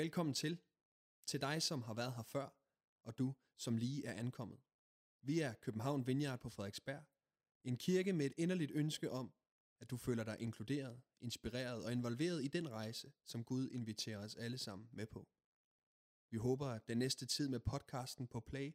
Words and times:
Velkommen 0.00 0.34
til. 0.34 0.58
Til 1.26 1.40
dig, 1.40 1.62
som 1.62 1.82
har 1.82 1.94
været 1.94 2.14
her 2.14 2.22
før, 2.22 2.48
og 3.02 3.18
du, 3.18 3.34
som 3.56 3.76
lige 3.76 4.06
er 4.06 4.12
ankommet. 4.12 4.60
Vi 5.22 5.40
er 5.40 5.54
København 5.54 6.06
Vineyard 6.06 6.40
på 6.40 6.50
Frederiksberg. 6.50 7.02
En 7.64 7.76
kirke 7.76 8.12
med 8.12 8.26
et 8.26 8.32
inderligt 8.36 8.72
ønske 8.74 9.10
om, 9.10 9.32
at 9.80 9.90
du 9.90 9.96
føler 9.96 10.24
dig 10.24 10.36
inkluderet, 10.40 11.02
inspireret 11.20 11.84
og 11.84 11.92
involveret 11.92 12.44
i 12.44 12.48
den 12.48 12.70
rejse, 12.70 13.12
som 13.24 13.44
Gud 13.44 13.68
inviterer 13.68 14.24
os 14.24 14.36
alle 14.36 14.58
sammen 14.58 14.88
med 14.92 15.06
på. 15.06 15.28
Vi 16.30 16.36
håber, 16.36 16.66
at 16.66 16.88
den 16.88 16.98
næste 16.98 17.26
tid 17.26 17.48
med 17.48 17.60
podcasten 17.60 18.26
på 18.26 18.40
Play 18.40 18.72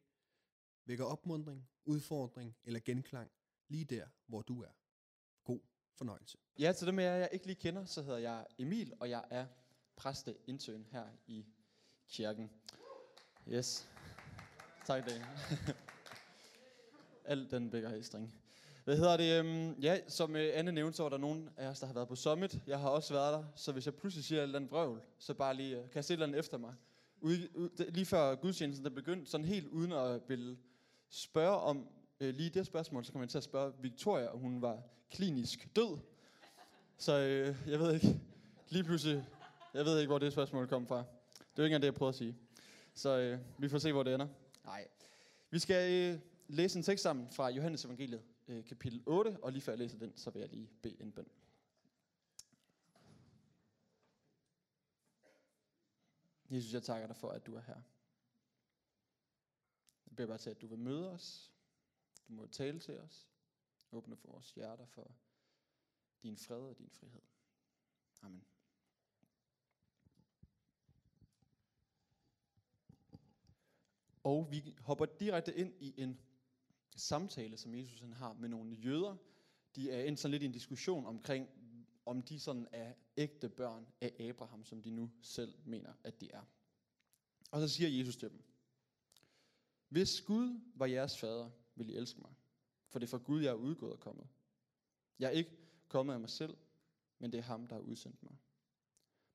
vækker 0.84 1.04
opmundring, 1.04 1.68
udfordring 1.84 2.56
eller 2.64 2.80
genklang 2.80 3.30
lige 3.68 3.84
der, 3.84 4.08
hvor 4.26 4.42
du 4.42 4.62
er. 4.62 4.72
God 5.44 5.60
fornøjelse. 5.94 6.38
Ja, 6.58 6.72
til 6.72 6.86
dem 6.86 6.98
af 6.98 7.02
jer, 7.02 7.16
jeg 7.16 7.28
ikke 7.32 7.46
lige 7.46 7.60
kender, 7.60 7.84
så 7.84 8.02
hedder 8.02 8.18
jeg 8.18 8.46
Emil, 8.58 8.92
og 9.00 9.10
jeg 9.10 9.24
er 9.30 9.46
præsteintern 9.96 10.86
her 10.92 11.04
i 11.26 11.46
kirken. 12.08 12.50
Yes. 13.48 13.88
Tak 14.86 15.04
det. 15.04 15.22
Al 17.24 17.50
den 17.50 17.70
begejstring. 17.70 18.34
Hvad 18.84 18.96
hedder 18.96 19.16
det? 19.16 19.38
Øhm, 19.38 19.80
ja, 19.80 19.98
som 20.08 20.36
øh, 20.36 20.50
Anne 20.54 20.72
nævnte, 20.72 20.96
så 20.96 21.02
var 21.02 21.10
der 21.10 21.18
nogen 21.18 21.50
af 21.56 21.68
os, 21.68 21.80
der 21.80 21.86
har 21.86 21.94
været 21.94 22.08
på 22.08 22.16
Summit. 22.16 22.58
Jeg 22.66 22.80
har 22.80 22.88
også 22.88 23.14
været 23.14 23.32
der, 23.32 23.44
så 23.54 23.72
hvis 23.72 23.86
jeg 23.86 23.94
pludselig 23.94 24.24
siger 24.24 24.38
et 24.38 24.42
eller 24.42 24.58
andet 24.58 24.70
vrøvl, 24.70 25.00
så 25.18 25.34
bare 25.34 25.54
lige, 25.54 25.76
øh, 25.76 25.82
kan 25.82 25.94
jeg 25.94 26.04
se 26.04 26.12
et 26.12 26.16
eller 26.16 26.26
andet 26.26 26.38
efter 26.38 26.58
mig. 26.58 26.74
Ude, 27.20 27.48
ude, 27.54 27.90
lige 27.90 28.06
før 28.06 28.34
gudstjenesten 28.34 28.84
der 28.84 28.90
begyndte, 28.90 29.30
sådan 29.30 29.46
helt 29.46 29.66
uden 29.66 29.92
at 29.92 30.20
ville 30.28 30.58
spørge 31.08 31.56
om 31.56 31.88
øh, 32.20 32.34
lige 32.34 32.50
det 32.50 32.66
spørgsmål, 32.66 33.04
så 33.04 33.12
kom 33.12 33.20
jeg 33.20 33.28
til 33.28 33.38
at 33.38 33.44
spørge 33.44 33.72
Victoria, 33.80 34.26
om 34.26 34.38
hun 34.38 34.62
var 34.62 34.82
klinisk 35.10 35.68
død. 35.76 35.98
Så 36.98 37.18
øh, 37.18 37.70
jeg 37.70 37.80
ved 37.80 37.94
ikke, 37.94 38.20
lige 38.68 38.84
pludselig, 38.84 39.24
jeg 39.76 39.84
ved 39.84 39.98
ikke, 39.98 40.08
hvor 40.08 40.18
det 40.18 40.32
spørgsmål 40.32 40.68
kom 40.68 40.86
fra. 40.86 40.96
Det 40.96 41.04
er 41.04 41.44
jo 41.58 41.62
ikke 41.62 41.66
engang 41.66 41.82
det, 41.82 41.86
jeg 41.86 41.94
prøvede 41.94 42.08
at 42.08 42.14
sige. 42.14 42.36
Så 42.94 43.18
øh, 43.18 43.40
vi 43.58 43.68
får 43.68 43.78
se, 43.78 43.92
hvor 43.92 44.02
det 44.02 44.14
ender. 44.14 44.28
Nej. 44.64 44.88
Vi 45.50 45.58
skal 45.58 46.14
øh, 46.14 46.20
læse 46.48 46.78
en 46.78 46.82
tekst 46.82 47.02
sammen 47.02 47.30
fra 47.30 47.48
Johannes 47.48 47.84
Evangeliet, 47.84 48.22
øh, 48.48 48.64
kapitel 48.64 49.02
8, 49.06 49.38
og 49.42 49.52
lige 49.52 49.62
før 49.62 49.72
jeg 49.72 49.78
læser 49.78 49.98
den, 49.98 50.16
så 50.16 50.30
vil 50.30 50.40
jeg 50.40 50.48
lige 50.48 50.70
bede 50.82 51.02
en 51.02 51.12
bøn. 51.12 51.28
Jesus, 56.50 56.74
jeg 56.74 56.82
takker 56.82 57.06
dig 57.06 57.16
for, 57.16 57.30
at 57.30 57.46
du 57.46 57.54
er 57.54 57.60
her. 57.60 57.80
Jeg 60.06 60.16
beder 60.16 60.28
bare 60.28 60.38
til, 60.38 60.50
at 60.50 60.60
du 60.60 60.66
vil 60.66 60.78
møde 60.78 61.10
os. 61.10 61.52
Du 62.28 62.32
må 62.32 62.46
tale 62.46 62.80
til 62.80 62.98
os. 62.98 63.28
Åbne 63.92 64.16
for 64.16 64.28
vores 64.28 64.52
hjerter 64.52 64.86
for 64.86 65.14
din 66.22 66.36
fred 66.36 66.60
og 66.60 66.78
din 66.78 66.90
frihed. 66.90 67.22
Amen. 68.22 68.44
Og 74.26 74.50
vi 74.50 74.74
hopper 74.78 75.06
direkte 75.06 75.54
ind 75.54 75.72
i 75.80 75.94
en 75.96 76.20
samtale, 76.96 77.56
som 77.56 77.74
Jesus 77.74 78.00
han 78.00 78.12
har 78.12 78.32
med 78.32 78.48
nogle 78.48 78.74
jøder. 78.74 79.16
De 79.76 79.90
er 79.90 80.04
ind 80.04 80.16
sådan 80.16 80.30
lidt 80.30 80.42
i 80.42 80.46
en 80.46 80.52
diskussion 80.52 81.06
omkring, 81.06 81.48
om 82.06 82.22
de 82.22 82.40
sådan 82.40 82.66
er 82.72 82.94
ægte 83.16 83.48
børn 83.48 83.86
af 84.00 84.16
Abraham, 84.20 84.64
som 84.64 84.82
de 84.82 84.90
nu 84.90 85.10
selv 85.20 85.54
mener, 85.64 85.92
at 86.04 86.20
de 86.20 86.30
er. 86.30 86.42
Og 87.50 87.60
så 87.60 87.68
siger 87.68 87.88
Jesus 87.88 88.16
til 88.16 88.30
dem, 88.30 88.42
Hvis 89.88 90.20
Gud 90.20 90.60
var 90.74 90.86
jeres 90.86 91.18
fader, 91.18 91.50
ville 91.74 91.92
I 91.92 91.96
elske 91.96 92.20
mig. 92.20 92.34
For 92.88 92.98
det 92.98 93.06
er 93.06 93.10
fra 93.10 93.24
Gud, 93.24 93.42
jeg 93.42 93.50
er 93.50 93.54
udgået 93.54 93.92
og 93.92 94.00
kommet. 94.00 94.28
Jeg 95.18 95.26
er 95.26 95.30
ikke 95.30 95.56
kommet 95.88 96.14
af 96.14 96.20
mig 96.20 96.30
selv, 96.30 96.56
men 97.18 97.32
det 97.32 97.38
er 97.38 97.42
ham, 97.42 97.66
der 97.66 97.74
har 97.74 97.82
udsendt 97.82 98.22
mig. 98.22 98.36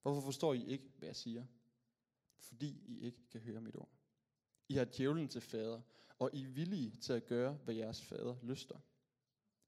Hvorfor 0.02 0.22
forstår 0.22 0.54
I 0.54 0.66
ikke, 0.66 0.92
hvad 0.98 1.08
jeg 1.08 1.16
siger? 1.16 1.46
Fordi 2.38 2.84
I 2.88 3.00
ikke 3.00 3.30
kan 3.30 3.42
høre 3.42 3.62
mit 3.62 3.76
ord. 3.76 4.01
I 4.72 4.74
har 4.74 4.86
djævlen 4.98 5.28
til 5.28 5.42
fader, 5.42 5.82
og 6.20 6.30
I 6.34 6.44
er 6.44 6.48
villige 6.48 6.96
til 6.96 7.14
at 7.14 7.26
gøre, 7.26 7.54
hvad 7.54 7.76
jeres 7.76 8.02
fader 8.02 8.36
lyster. 8.44 8.80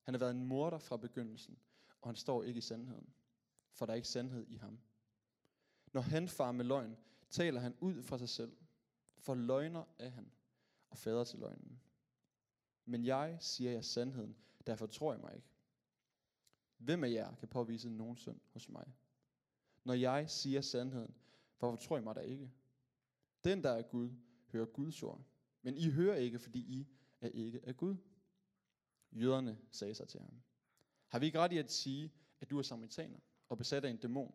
Han 0.02 0.14
har 0.14 0.20
været 0.20 0.32
en 0.32 0.46
morder 0.46 0.78
fra 0.78 0.98
begyndelsen, 0.98 1.58
og 2.02 2.10
han 2.10 2.16
står 2.16 2.44
ikke 2.44 2.58
i 2.58 2.62
sandheden, 2.62 3.14
for 3.72 3.86
der 3.86 3.94
er 3.94 3.96
ikke 3.96 4.08
sandhed 4.08 4.48
i 4.48 4.56
ham. 4.56 4.80
Når 5.94 6.02
han 6.02 6.28
far 6.28 6.52
med 6.52 6.66
løgn, 6.66 6.98
taler 7.30 7.60
han 7.60 7.76
ud 7.80 8.04
fra 8.04 8.18
sig 8.18 8.30
selv, 8.30 8.58
for 9.18 9.36
løgner 9.36 9.84
er 10.00 10.10
han, 10.10 10.32
og 10.90 10.98
fader 10.98 11.24
til 11.24 11.40
løgnen. 11.40 11.82
Men 12.86 13.06
jeg 13.06 13.38
siger 13.40 13.72
jer 13.72 13.82
sandheden, 13.82 14.36
derfor 14.68 14.86
tror 14.86 15.14
jeg 15.14 15.22
mig 15.22 15.36
ikke. 15.36 15.50
Hvem 16.78 17.04
af 17.04 17.10
jer 17.10 17.36
kan 17.36 17.48
påvise 17.48 17.90
nogen 17.90 18.18
synd 18.18 18.40
hos 18.54 18.70
mig? 18.70 18.94
Når 19.84 19.94
jeg 19.94 20.30
siger 20.30 20.62
sandheden, 20.62 21.16
hvorfor 21.60 21.78
tror 21.78 21.98
I 21.98 22.02
mig 22.02 22.16
der 22.16 22.22
ikke? 22.22 22.52
Den, 23.44 23.64
der 23.64 23.70
er 23.70 23.82
Gud, 23.82 24.10
hører 24.54 24.66
Guds 24.66 25.04
ord. 25.04 25.22
Men 25.62 25.78
I 25.78 25.90
hører 25.90 26.16
ikke, 26.16 26.40
fordi 26.40 26.60
I 26.60 26.88
er 27.22 27.30
ikke 27.30 27.60
af 27.64 27.78
Gud. 27.78 27.96
Jøderne 29.12 29.58
sagde 29.72 29.96
sig 29.96 30.08
til 30.08 30.20
ham. 30.20 30.42
Har 31.08 31.20
vi 31.20 31.26
ikke 31.26 31.40
ret 31.40 31.52
i 31.52 31.58
at 31.58 31.72
sige, 31.72 32.12
at 32.42 32.50
du 32.50 32.58
er 32.58 32.62
samaritaner 32.62 33.20
og 33.50 33.58
besat 33.58 33.86
af 33.86 33.90
en 33.90 33.98
dæmon? 33.98 34.34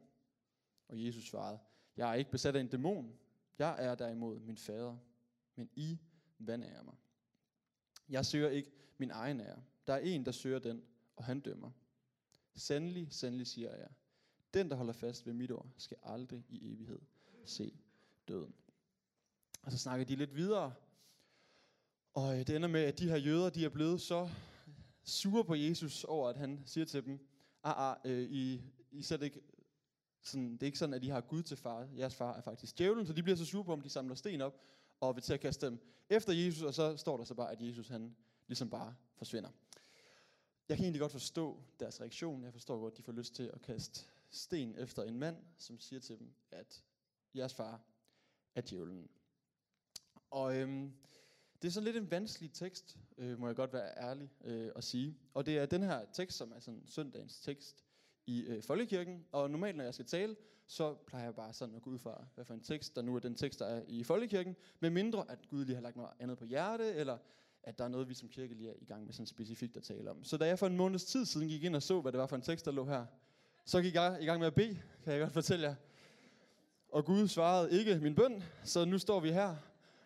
Og 0.88 1.04
Jesus 1.04 1.24
svarede, 1.24 1.58
jeg 1.96 2.10
er 2.10 2.14
ikke 2.14 2.30
besat 2.30 2.56
af 2.56 2.60
en 2.60 2.68
dæmon. 2.68 3.18
Jeg 3.58 3.76
er 3.78 3.94
derimod 3.94 4.40
min 4.40 4.56
fader. 4.56 4.96
Men 5.54 5.70
I 5.74 5.98
vandærer 6.38 6.82
mig. 6.82 6.94
Jeg 8.08 8.26
søger 8.26 8.48
ikke 8.48 8.70
min 8.98 9.10
egen 9.10 9.40
ære. 9.40 9.62
Der 9.86 9.92
er 9.92 9.98
en, 9.98 10.24
der 10.24 10.32
søger 10.32 10.58
den, 10.58 10.84
og 11.16 11.24
han 11.24 11.40
dømmer. 11.40 11.70
Sandelig, 12.54 13.08
sandelig 13.10 13.46
siger 13.46 13.76
jeg, 13.76 13.88
den, 14.54 14.70
der 14.70 14.76
holder 14.76 14.92
fast 14.92 15.26
ved 15.26 15.32
mit 15.32 15.50
ord, 15.50 15.68
skal 15.76 15.96
aldrig 16.02 16.44
i 16.48 16.72
evighed 16.72 17.00
se 17.44 17.78
døden. 18.28 18.54
Og 19.68 19.72
så 19.72 19.78
snakker 19.78 20.06
de 20.06 20.16
lidt 20.16 20.36
videre, 20.36 20.74
og 22.14 22.38
øh, 22.38 22.46
det 22.46 22.56
ender 22.56 22.68
med, 22.68 22.80
at 22.80 22.98
de 22.98 23.08
her 23.08 23.16
jøder, 23.16 23.50
de 23.50 23.64
er 23.64 23.68
blevet 23.68 24.00
så 24.00 24.30
sure 25.02 25.44
på 25.44 25.54
Jesus 25.54 26.04
over, 26.04 26.28
at 26.28 26.36
han 26.36 26.62
siger 26.66 26.84
til 26.84 27.04
dem, 27.04 27.28
ah, 27.62 27.90
ah, 27.90 27.96
øh, 28.04 28.30
I, 28.30 28.62
I 28.90 29.02
slet 29.02 29.22
ikke, 29.22 29.40
sådan, 30.22 30.52
det 30.52 30.62
er 30.62 30.66
ikke 30.66 30.78
sådan, 30.78 30.94
at 30.94 31.04
I 31.04 31.08
har 31.08 31.20
Gud 31.20 31.42
til 31.42 31.56
far. 31.56 31.88
Jeres 31.96 32.14
far 32.14 32.36
er 32.36 32.40
faktisk 32.40 32.78
djævlen, 32.78 33.06
så 33.06 33.12
de 33.12 33.22
bliver 33.22 33.36
så 33.36 33.44
sure 33.44 33.64
på 33.64 33.72
ham, 33.72 33.80
de 33.80 33.88
samler 33.88 34.14
sten 34.14 34.40
op, 34.40 34.60
og 35.00 35.14
vil 35.14 35.22
til 35.22 35.34
at 35.34 35.40
kaste 35.40 35.66
dem 35.66 35.78
efter 36.10 36.32
Jesus, 36.32 36.62
og 36.62 36.74
så 36.74 36.96
står 36.96 37.16
der 37.16 37.24
så 37.24 37.34
bare, 37.34 37.52
at 37.52 37.62
Jesus 37.62 37.88
han 37.88 38.16
ligesom 38.46 38.70
bare 38.70 38.94
forsvinder. 39.16 39.50
Jeg 40.68 40.76
kan 40.76 40.84
egentlig 40.84 41.00
godt 41.00 41.12
forstå 41.12 41.62
deres 41.80 42.00
reaktion. 42.00 42.44
Jeg 42.44 42.52
forstår 42.52 42.80
godt, 42.80 42.92
at 42.92 42.98
de 42.98 43.02
får 43.02 43.12
lyst 43.12 43.34
til 43.34 43.50
at 43.54 43.62
kaste 43.62 44.06
sten 44.30 44.78
efter 44.78 45.02
en 45.02 45.18
mand, 45.18 45.36
som 45.58 45.80
siger 45.80 46.00
til 46.00 46.18
dem, 46.18 46.34
at 46.50 46.84
jeres 47.34 47.54
far 47.54 47.80
er 48.54 48.60
djævlen. 48.60 49.08
Og 50.30 50.56
øhm, 50.56 50.92
det 51.62 51.68
er 51.68 51.72
sådan 51.72 51.84
lidt 51.84 51.96
en 51.96 52.10
vanskelig 52.10 52.52
tekst, 52.52 52.98
øh, 53.18 53.40
må 53.40 53.46
jeg 53.46 53.56
godt 53.56 53.72
være 53.72 53.98
ærlig 53.98 54.30
øh, 54.44 54.70
at 54.76 54.84
sige. 54.84 55.16
Og 55.34 55.46
det 55.46 55.58
er 55.58 55.66
den 55.66 55.82
her 55.82 56.04
tekst, 56.12 56.36
som 56.36 56.52
er 56.56 56.60
sådan 56.60 56.82
søndagens 56.86 57.40
tekst 57.40 57.84
i 58.26 58.40
øh, 58.40 58.62
folkekirken. 58.62 59.24
Og 59.32 59.50
normalt, 59.50 59.76
når 59.76 59.84
jeg 59.84 59.94
skal 59.94 60.06
tale, 60.06 60.36
så 60.66 60.94
plejer 60.94 61.24
jeg 61.24 61.34
bare 61.34 61.52
sådan 61.52 61.74
at 61.74 61.82
gå 61.82 61.90
ud 61.90 61.98
fra, 61.98 62.24
hvad 62.34 62.44
for 62.44 62.54
en 62.54 62.60
tekst, 62.60 62.96
der 62.96 63.02
nu 63.02 63.16
er 63.16 63.20
den 63.20 63.34
tekst, 63.34 63.58
der 63.58 63.66
er 63.66 63.82
i 63.88 64.04
folkekirken. 64.04 64.56
Med 64.80 64.90
mindre, 64.90 65.24
at 65.30 65.48
Gud 65.50 65.64
lige 65.64 65.74
har 65.74 65.82
lagt 65.82 65.96
noget 65.96 66.10
andet 66.20 66.38
på 66.38 66.44
hjerte, 66.44 66.94
eller 66.94 67.18
at 67.62 67.78
der 67.78 67.84
er 67.84 67.88
noget, 67.88 68.08
vi 68.08 68.14
som 68.14 68.28
kirke 68.28 68.54
lige 68.54 68.70
er 68.70 68.74
i 68.80 68.84
gang 68.84 69.04
med 69.04 69.12
sådan 69.12 69.26
specifikt 69.26 69.76
at 69.76 69.82
tale 69.82 70.10
om. 70.10 70.24
Så 70.24 70.36
da 70.36 70.46
jeg 70.46 70.58
for 70.58 70.66
en 70.66 70.76
måneds 70.76 71.04
tid 71.04 71.24
siden 71.24 71.48
gik 71.48 71.64
ind 71.64 71.76
og 71.76 71.82
så, 71.82 72.00
hvad 72.00 72.12
det 72.12 72.20
var 72.20 72.26
for 72.26 72.36
en 72.36 72.42
tekst, 72.42 72.64
der 72.64 72.72
lå 72.72 72.84
her, 72.84 73.06
så 73.64 73.82
gik 73.82 73.94
jeg 73.94 74.18
i 74.20 74.24
gang 74.24 74.38
med 74.38 74.46
at 74.46 74.54
bede, 74.54 74.78
kan 75.04 75.12
jeg 75.12 75.20
godt 75.20 75.32
fortælle 75.32 75.66
jer. 75.66 75.74
Og 76.88 77.04
Gud 77.04 77.28
svarede 77.28 77.78
ikke 77.80 77.98
min 77.98 78.14
bøn, 78.14 78.42
så 78.64 78.84
nu 78.84 78.98
står 78.98 79.20
vi 79.20 79.32
her 79.32 79.56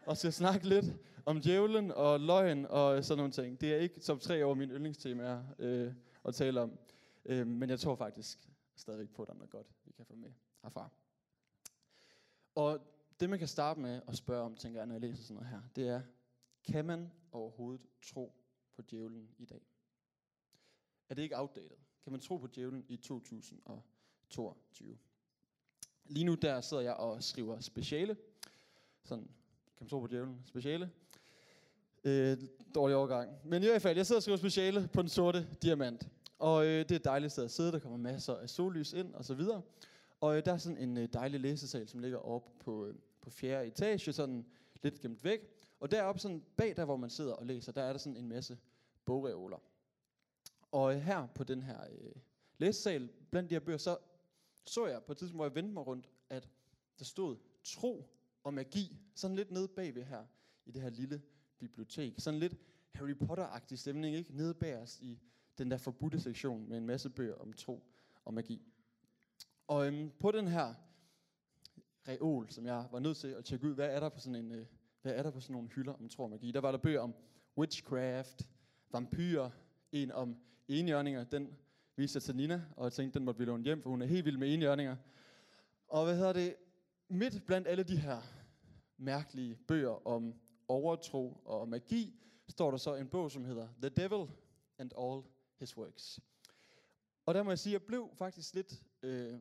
og 0.07 0.17
skal 0.17 0.33
snakke 0.33 0.69
lidt 0.69 0.85
om 1.27 1.41
djævlen 1.41 1.91
og 1.91 2.21
løgn 2.21 2.67
og 2.67 3.05
sådan 3.05 3.17
nogle 3.17 3.33
ting. 3.33 3.61
Det 3.61 3.75
er 3.75 3.77
ikke 3.77 4.01
top 4.01 4.21
3 4.21 4.45
over 4.45 4.55
mine 4.55 4.75
yndlingstemaer 4.75 5.43
øh, 5.59 5.95
at 6.25 6.35
tale 6.35 6.61
om. 6.61 6.79
Øh, 7.25 7.47
men 7.47 7.71
jeg 7.71 7.81
tror 7.81 7.95
faktisk 7.95 8.49
stadigvæk 8.77 9.11
på, 9.11 9.23
at 9.23 9.29
der 9.29 9.35
er 9.35 9.39
noget 9.39 9.51
godt, 9.51 9.67
vi 9.85 9.93
kan 9.93 10.07
få 10.07 10.15
med 10.15 10.33
herfra. 10.62 10.91
Og 12.55 12.81
det, 13.21 13.31
man 13.31 13.39
kan 13.39 13.49
starte 13.49 13.81
med 13.81 14.00
at 14.09 14.17
spørge 14.17 14.44
om, 14.44 14.56
tænker 14.56 14.81
jeg, 14.81 14.87
når 14.87 14.94
jeg 14.94 15.00
læser 15.00 15.23
sådan 15.23 15.35
noget 15.35 15.50
her, 15.50 15.61
det 15.76 15.88
er, 15.88 16.03
kan 16.65 16.85
man 16.85 17.11
overhovedet 17.32 17.87
tro 18.03 18.32
på 18.76 18.82
djævlen 18.82 19.29
i 19.38 19.44
dag? 19.44 19.62
Er 21.09 21.15
det 21.15 21.23
ikke 21.23 21.38
outdated? 21.38 21.76
Kan 22.03 22.12
man 22.12 22.21
tro 22.21 22.37
på 22.37 22.47
djævlen 22.47 22.85
i 22.88 22.97
2022? 22.97 24.99
Lige 26.05 26.25
nu 26.25 26.35
der 26.35 26.61
sidder 26.61 26.82
jeg 26.82 26.94
og 26.94 27.23
skriver 27.23 27.61
speciale. 27.61 28.17
Sådan, 29.05 29.31
kan 29.82 29.87
man 29.87 29.90
tro 29.90 30.00
på 30.00 30.06
djævlen? 30.06 30.43
Speciale. 30.44 30.90
Øh, 32.05 32.37
dårlig 32.75 32.96
overgang. 32.96 33.31
Men 33.44 33.62
i 33.62 33.67
hvert 33.67 33.82
fald, 33.82 33.96
jeg 33.96 34.06
sidder 34.06 34.19
og 34.19 34.23
skriver 34.23 34.38
speciale 34.38 34.88
på 34.93 35.02
den 35.02 35.08
sorte 35.08 35.46
diamant. 35.62 36.08
Og 36.38 36.67
øh, 36.67 36.79
det 36.79 36.90
er 36.90 36.96
et 36.96 37.05
dejligt 37.05 37.32
sted 37.32 37.44
at 37.44 37.50
sidde, 37.50 37.73
der 37.73 37.79
kommer 37.79 37.99
masser 37.99 38.34
af 38.34 38.50
sollys 38.50 38.93
ind 38.93 39.14
og 39.14 39.25
så 39.25 39.34
videre. 39.34 39.62
Og 40.20 40.37
øh, 40.37 40.44
der 40.44 40.52
er 40.52 40.56
sådan 40.56 40.79
en 40.79 40.96
øh, 40.96 41.08
dejlig 41.12 41.40
læsesal, 41.40 41.88
som 41.88 42.00
ligger 42.00 42.19
oppe 42.19 42.50
på, 42.64 42.87
øh, 42.87 42.94
på 43.20 43.31
fjerde 43.31 43.67
etage, 43.67 44.12
sådan 44.12 44.46
lidt 44.82 45.00
gemt 45.00 45.25
væk. 45.25 45.40
Og 45.81 45.90
deroppe 45.90 46.20
sådan 46.20 46.43
bag 46.56 46.76
der, 46.76 46.85
hvor 46.85 46.96
man 46.96 47.11
sidder 47.11 47.32
og 47.32 47.46
læser, 47.46 47.73
der 47.73 47.82
er 47.82 47.93
der 47.93 47.99
sådan 47.99 48.17
en 48.17 48.28
masse 48.28 48.58
bogreoler. 49.05 49.58
Og 50.73 50.94
øh, 50.94 51.00
her 51.00 51.26
på 51.35 51.44
den 51.44 51.62
her 51.62 51.81
øh, 51.90 52.12
læsesal, 52.58 53.08
blandt 53.31 53.50
de 53.50 53.55
her 53.55 53.61
bøger, 53.61 53.78
så 53.78 53.96
så 54.64 54.87
jeg 54.87 55.02
på 55.06 55.12
et 55.12 55.19
tidspunkt, 55.19 55.38
hvor 55.38 55.44
jeg 55.44 55.55
vendte 55.55 55.73
mig 55.73 55.87
rundt, 55.87 56.08
at 56.31 56.49
der 56.99 57.05
stod 57.05 57.37
tro 57.64 58.08
og 58.44 58.55
magi, 58.55 59.00
sådan 59.15 59.37
lidt 59.37 59.50
nede 59.50 59.69
bagved 59.69 60.03
her, 60.03 60.25
i 60.67 60.71
det 60.71 60.83
her 60.83 60.91
lille 60.91 61.23
bibliotek. 61.59 62.15
Sådan 62.19 62.41
lidt 62.41 62.56
Harry 62.94 63.15
Potter-agtig 63.15 63.77
stemning, 63.77 64.17
ikke? 64.17 64.37
Nede 64.37 64.55
bag 64.55 64.77
os 64.77 65.00
i 65.00 65.19
den 65.59 65.71
der 65.71 65.77
forbudte 65.77 66.21
sektion 66.21 66.69
med 66.69 66.79
en 66.79 66.87
masse 66.87 67.11
bøger 67.11 67.35
om 67.35 67.53
tro 67.53 67.83
og 68.25 68.35
magi. 68.35 68.62
Og 69.67 69.87
øhm, 69.87 70.11
på 70.21 70.31
den 70.31 70.49
her 70.49 70.75
reol, 72.09 72.50
som 72.50 72.67
jeg 72.67 72.89
var 72.93 72.99
nødt 72.99 73.17
til 73.17 73.29
at 73.29 73.44
tjekke 73.44 73.67
ud, 73.67 73.75
hvad 73.75 73.89
er 73.89 74.00
der 74.00 74.09
på 74.09 74.21
sådan 74.21 74.45
en, 74.45 74.53
øh, 74.53 74.67
hvad 75.03 75.15
er 75.15 75.23
der 75.23 75.31
på 75.31 75.41
sådan 75.41 75.53
nogle 75.53 75.69
hylder 75.69 75.93
om 75.93 76.09
tro 76.09 76.23
og 76.23 76.31
magi? 76.31 76.50
Der 76.50 76.61
var 76.61 76.71
der 76.71 76.79
bøger 76.79 77.00
om 77.00 77.15
witchcraft, 77.59 78.49
vampyrer, 78.91 79.50
en 79.93 80.12
om 80.12 80.37
enhjørninger, 80.69 81.25
den 81.25 81.56
viste 81.97 82.17
jeg 82.17 82.23
til 82.23 82.37
Nina, 82.37 82.62
og 82.77 82.85
jeg 82.85 82.93
tænkte, 82.93 83.19
den 83.19 83.25
måtte 83.25 83.38
vi 83.38 83.45
låne 83.45 83.65
hjem, 83.65 83.83
for 83.83 83.91
hun 83.91 84.03
er 84.03 84.06
helt 84.06 84.25
vild 84.25 84.37
med 84.37 84.55
enhjørninger. 84.55 84.97
Og 85.88 86.05
hvad 86.05 86.17
hedder 86.17 86.33
det? 86.33 86.55
Midt 87.12 87.47
blandt 87.47 87.69
alle 87.69 87.82
de 87.82 87.97
her 87.97 88.23
mærkelige 88.97 89.56
bøger 89.56 90.06
om 90.06 90.35
overtro 90.69 91.43
og 91.44 91.69
magi, 91.69 92.14
står 92.49 92.70
der 92.70 92.79
så 92.79 92.94
en 92.94 93.09
bog, 93.09 93.31
som 93.31 93.44
hedder 93.44 93.69
The 93.82 93.88
Devil 93.88 94.31
and 94.79 94.91
All 94.99 95.23
His 95.59 95.76
Works. 95.76 96.20
Og 97.26 97.35
der 97.35 97.43
må 97.43 97.50
jeg 97.50 97.59
sige, 97.59 97.76
at 97.76 97.81
jeg 97.81 97.87
blev 97.87 98.11
faktisk 98.14 98.55
lidt 98.55 98.85
øh, 99.03 99.38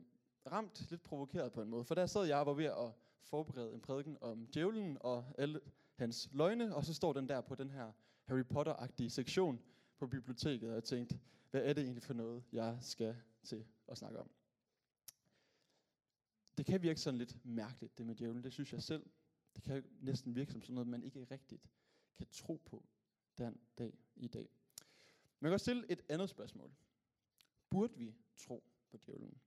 ramt, 0.52 0.90
lidt 0.90 1.04
provokeret 1.04 1.52
på 1.52 1.62
en 1.62 1.70
måde. 1.70 1.86
For 1.86 1.96
der 1.96 2.06
sad 2.06 2.26
jeg 2.26 2.40
og 2.40 2.46
var 2.46 2.54
ved 2.54 2.66
at 2.66 2.92
forberede 3.22 3.74
en 3.74 3.82
prædiken 3.82 4.18
om 4.22 4.48
djævlen 4.54 4.98
og 5.00 5.26
alle 5.38 5.60
hans 5.96 6.30
løgne, 6.32 6.76
og 6.76 6.86
så 6.86 6.94
står 6.94 7.14
den 7.14 7.30
der 7.30 7.42
på 7.42 7.56
den 7.56 7.70
her 7.70 7.92
Harry 8.24 8.44
Potter-agtige 8.44 9.10
sektion 9.10 9.62
på 10.00 10.08
biblioteket, 10.08 10.70
og 10.70 10.76
jeg 10.76 10.84
tænkte, 10.84 11.20
hvad 11.52 11.62
er 11.62 11.74
det 11.74 11.84
egentlig 11.84 12.04
for 12.04 12.14
noget, 12.14 12.44
jeg 12.52 12.78
skal 12.82 13.16
til 13.44 13.66
at 13.88 13.98
snakke 13.98 14.20
om? 14.20 14.30
Det 16.58 16.66
kan 16.66 16.82
virke 16.82 17.02
sådan 17.02 17.18
lidt 17.18 17.46
mærkeligt, 17.46 17.98
det 17.98 18.06
med 18.06 18.16
djævlen, 18.16 18.44
det 18.44 18.54
synes 18.54 18.74
jeg 18.74 18.84
selv. 18.84 19.10
Det 19.56 19.64
kan 19.64 19.84
næsten 20.02 20.36
virke 20.36 20.52
som 20.52 20.62
sådan 20.62 20.74
noget, 20.76 20.88
man 20.88 21.04
ikke 21.04 21.28
rigtigt 21.32 21.70
kan 22.18 22.28
tro 22.32 22.62
på 22.66 22.86
den 23.38 23.60
dag 23.78 24.00
i 24.16 24.28
dag. 24.28 24.50
Man 25.40 25.50
kan 25.50 25.54
også 25.54 25.64
stille 25.64 25.92
et 25.92 26.02
andet 26.10 26.30
spørgsmål. 26.30 26.72
Burde 27.70 27.98
vi 27.98 28.16
tro 28.38 28.64
på 28.90 28.98
djævlen? 28.98 29.38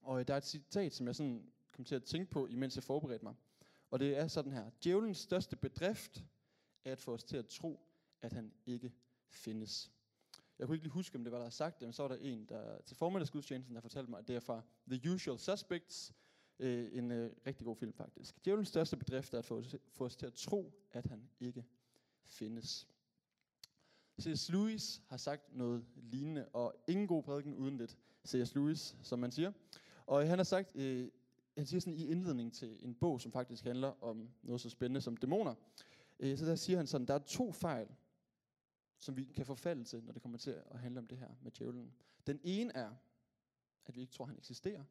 Og 0.00 0.20
øh, 0.20 0.28
der 0.28 0.34
er 0.34 0.38
et 0.38 0.46
citat, 0.46 0.92
som 0.92 1.06
jeg 1.06 1.16
sådan 1.16 1.52
kom 1.72 1.84
til 1.84 1.94
at 1.94 2.04
tænke 2.04 2.30
på, 2.30 2.46
imens 2.46 2.76
jeg 2.76 2.84
forberedte 2.84 3.24
mig. 3.24 3.34
Og 3.90 4.00
det 4.00 4.16
er 4.16 4.28
sådan 4.28 4.52
her. 4.52 4.70
Djævelens 4.84 5.18
største 5.18 5.56
bedrift 5.56 6.24
er 6.84 6.92
at 6.92 6.98
få 6.98 7.14
os 7.14 7.24
til 7.24 7.36
at 7.36 7.46
tro, 7.46 7.80
at 8.22 8.32
han 8.32 8.52
ikke 8.66 8.92
findes. 9.28 9.93
Jeg 10.58 10.66
kunne 10.66 10.74
ikke 10.74 10.84
lige 10.84 10.92
huske, 10.92 11.18
om 11.18 11.24
det 11.24 11.32
var 11.32 11.38
der 11.38 11.50
sagt 11.50 11.80
det, 11.80 11.86
men 11.86 11.92
så 11.92 12.02
var 12.02 12.08
der 12.08 12.16
en 12.16 12.46
der, 12.48 12.80
til 12.86 12.96
formiddagsgudstjenesten, 12.96 13.74
der 13.74 13.80
fortalte 13.80 14.10
mig, 14.10 14.18
at 14.18 14.28
det 14.28 14.36
er 14.36 14.40
fra 14.40 14.62
The 14.88 15.12
Usual 15.12 15.38
Suspects, 15.38 16.14
øh, 16.58 16.88
en 16.92 17.10
øh, 17.10 17.30
rigtig 17.46 17.64
god 17.64 17.76
film 17.76 17.92
faktisk. 17.92 18.44
Djævelens 18.44 18.68
største 18.68 18.96
bedrift 18.96 19.34
er 19.34 19.38
at 19.38 19.44
få 19.44 19.62
få 19.92 20.04
os 20.04 20.16
til 20.16 20.26
at 20.26 20.34
tro, 20.34 20.72
at 20.92 21.06
han 21.06 21.28
ikke 21.40 21.64
findes. 22.24 22.88
C.S. 24.20 24.48
Lewis 24.48 25.02
har 25.08 25.16
sagt 25.16 25.56
noget 25.56 25.84
lignende, 25.96 26.48
og 26.48 26.74
ingen 26.88 27.06
god 27.06 27.22
prædiken 27.22 27.54
uden 27.54 27.76
lidt 27.76 27.98
C.S. 28.26 28.54
Lewis, 28.54 28.96
som 29.02 29.18
man 29.18 29.32
siger. 29.32 29.52
Og 30.06 30.28
han 30.28 30.38
har 30.38 30.44
sagt, 30.44 30.76
øh, 30.76 31.10
han 31.56 31.66
siger 31.66 31.80
sådan 31.80 31.98
i 31.98 32.06
indledning 32.06 32.52
til 32.52 32.78
en 32.80 32.94
bog, 32.94 33.20
som 33.20 33.32
faktisk 33.32 33.64
handler 33.64 34.04
om 34.04 34.28
noget 34.42 34.60
så 34.60 34.70
spændende 34.70 35.00
som 35.00 35.16
dæmoner. 35.16 35.54
Øh, 36.20 36.38
så 36.38 36.46
der 36.46 36.54
siger 36.54 36.76
han 36.76 36.86
sådan, 36.86 37.06
der 37.06 37.14
er 37.14 37.18
to 37.18 37.52
fejl, 37.52 37.88
som 39.04 39.16
vi 39.16 39.24
kan 39.24 39.46
forfalde 39.46 39.84
til, 39.84 40.04
når 40.04 40.12
det 40.12 40.22
kommer 40.22 40.38
til 40.38 40.50
at 40.70 40.78
handle 40.80 40.98
om 40.98 41.06
det 41.06 41.18
her 41.18 41.28
med 41.40 41.52
djævlen. 41.52 41.94
Den 42.26 42.40
ene 42.44 42.76
er, 42.76 42.94
at 43.86 43.96
vi 43.96 44.00
ikke 44.00 44.12
tror, 44.12 44.24
han 44.24 44.36
eksisterer. 44.36 44.84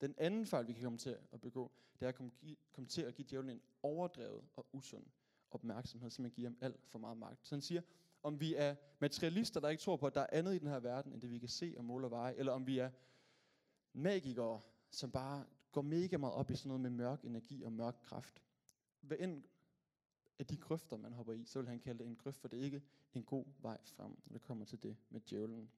Den 0.00 0.14
anden 0.18 0.46
fejl, 0.46 0.66
vi 0.66 0.72
kan 0.72 0.82
komme 0.82 0.98
til 0.98 1.16
at 1.32 1.40
begå, 1.40 1.72
det 2.00 2.04
er 2.04 2.08
at 2.08 2.14
komme, 2.14 2.32
komme 2.72 2.88
til 2.88 3.02
at 3.02 3.14
give 3.14 3.26
djævlen 3.30 3.50
en 3.50 3.62
overdrevet 3.82 4.44
og 4.56 4.66
usund 4.72 5.06
opmærksomhed, 5.50 6.10
som 6.10 6.22
man 6.22 6.30
giver 6.30 6.48
ham 6.48 6.58
alt 6.60 6.86
for 6.86 6.98
meget 6.98 7.16
magt. 7.16 7.46
Så 7.46 7.54
han 7.54 7.62
siger, 7.62 7.82
om 8.22 8.40
vi 8.40 8.54
er 8.54 8.74
materialister, 8.98 9.60
der 9.60 9.68
ikke 9.68 9.82
tror 9.82 9.96
på, 9.96 10.06
at 10.06 10.14
der 10.14 10.20
er 10.20 10.26
andet 10.32 10.54
i 10.54 10.58
den 10.58 10.68
her 10.68 10.80
verden, 10.80 11.12
end 11.12 11.20
det 11.20 11.30
vi 11.30 11.38
kan 11.38 11.48
se 11.48 11.74
og 11.76 11.84
måle 11.84 12.06
og 12.06 12.10
veje, 12.10 12.34
eller 12.34 12.52
om 12.52 12.66
vi 12.66 12.78
er 12.78 12.90
magikere, 13.92 14.60
som 14.90 15.10
bare 15.10 15.44
går 15.72 15.82
mega 15.82 16.16
meget 16.16 16.34
op 16.34 16.50
i 16.50 16.54
sådan 16.54 16.68
noget 16.68 16.80
med 16.80 16.90
mørk 16.90 17.24
energi 17.24 17.62
og 17.62 17.72
mørk 17.72 17.96
kraft. 18.02 18.42
Hvad 19.00 19.16
end 19.20 19.44
af 20.40 20.46
de 20.46 20.56
grøfter, 20.56 20.96
man 20.96 21.12
hopper 21.12 21.32
i, 21.32 21.44
så 21.44 21.58
vil 21.58 21.68
han 21.68 21.80
kalde 21.80 21.98
det 21.98 22.06
en 22.06 22.16
grøft, 22.16 22.40
for 22.40 22.48
det 22.48 22.58
er 22.58 22.62
ikke 22.62 22.82
en 23.14 23.24
god 23.24 23.44
vej 23.58 23.78
frem, 23.84 24.10
når 24.10 24.32
det 24.32 24.42
kommer 24.42 24.64
til 24.64 24.82
det 24.82 24.96
med 25.10 25.20
djævlen. 25.20 25.70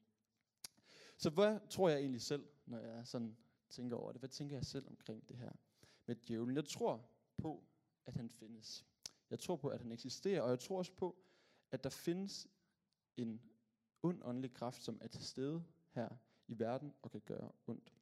Så 1.16 1.30
hvad 1.30 1.60
tror 1.70 1.88
jeg 1.88 1.98
egentlig 1.98 2.20
selv, 2.22 2.46
når 2.66 2.78
jeg 2.78 3.06
sådan 3.06 3.36
tænker 3.70 3.96
over 3.96 4.12
det? 4.12 4.20
Hvad 4.20 4.28
tænker 4.28 4.56
jeg 4.56 4.64
selv 4.64 4.88
omkring 4.88 5.28
det 5.28 5.36
her 5.36 5.52
med 6.06 6.16
djævlen? 6.16 6.56
Jeg 6.56 6.64
tror 6.64 7.08
på, 7.36 7.64
at 8.06 8.14
han 8.14 8.30
findes. 8.30 8.86
Jeg 9.30 9.38
tror 9.38 9.56
på, 9.56 9.68
at 9.68 9.80
han 9.80 9.92
eksisterer, 9.92 10.42
og 10.42 10.50
jeg 10.50 10.60
tror 10.60 10.78
også 10.78 10.92
på, 10.92 11.16
at 11.70 11.84
der 11.84 11.90
findes 11.90 12.48
en 13.16 13.42
ond 14.02 14.22
åndelig 14.22 14.52
kraft, 14.52 14.82
som 14.82 14.98
er 15.00 15.08
til 15.08 15.24
stede 15.24 15.64
her 15.90 16.08
i 16.48 16.58
verden 16.58 16.94
og 17.02 17.10
kan 17.10 17.20
gøre 17.20 17.52
ondt. 17.66 17.92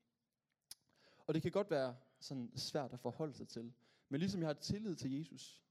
Og 1.27 1.35
det 1.35 1.43
kan 1.43 1.53
godt 1.53 1.71
være 1.71 1.97
sådan 2.21 2.53
svært 2.57 2.93
at 2.93 3.01
forholde 3.01 3.35
sig 3.35 3.49
til. 3.49 3.73
Men 4.09 4.19
ligesom 4.19 4.41
jeg 4.41 4.49
har 4.49 4.55
tillid 4.55 4.97
til 4.97 5.13
Jesus, 5.13 5.63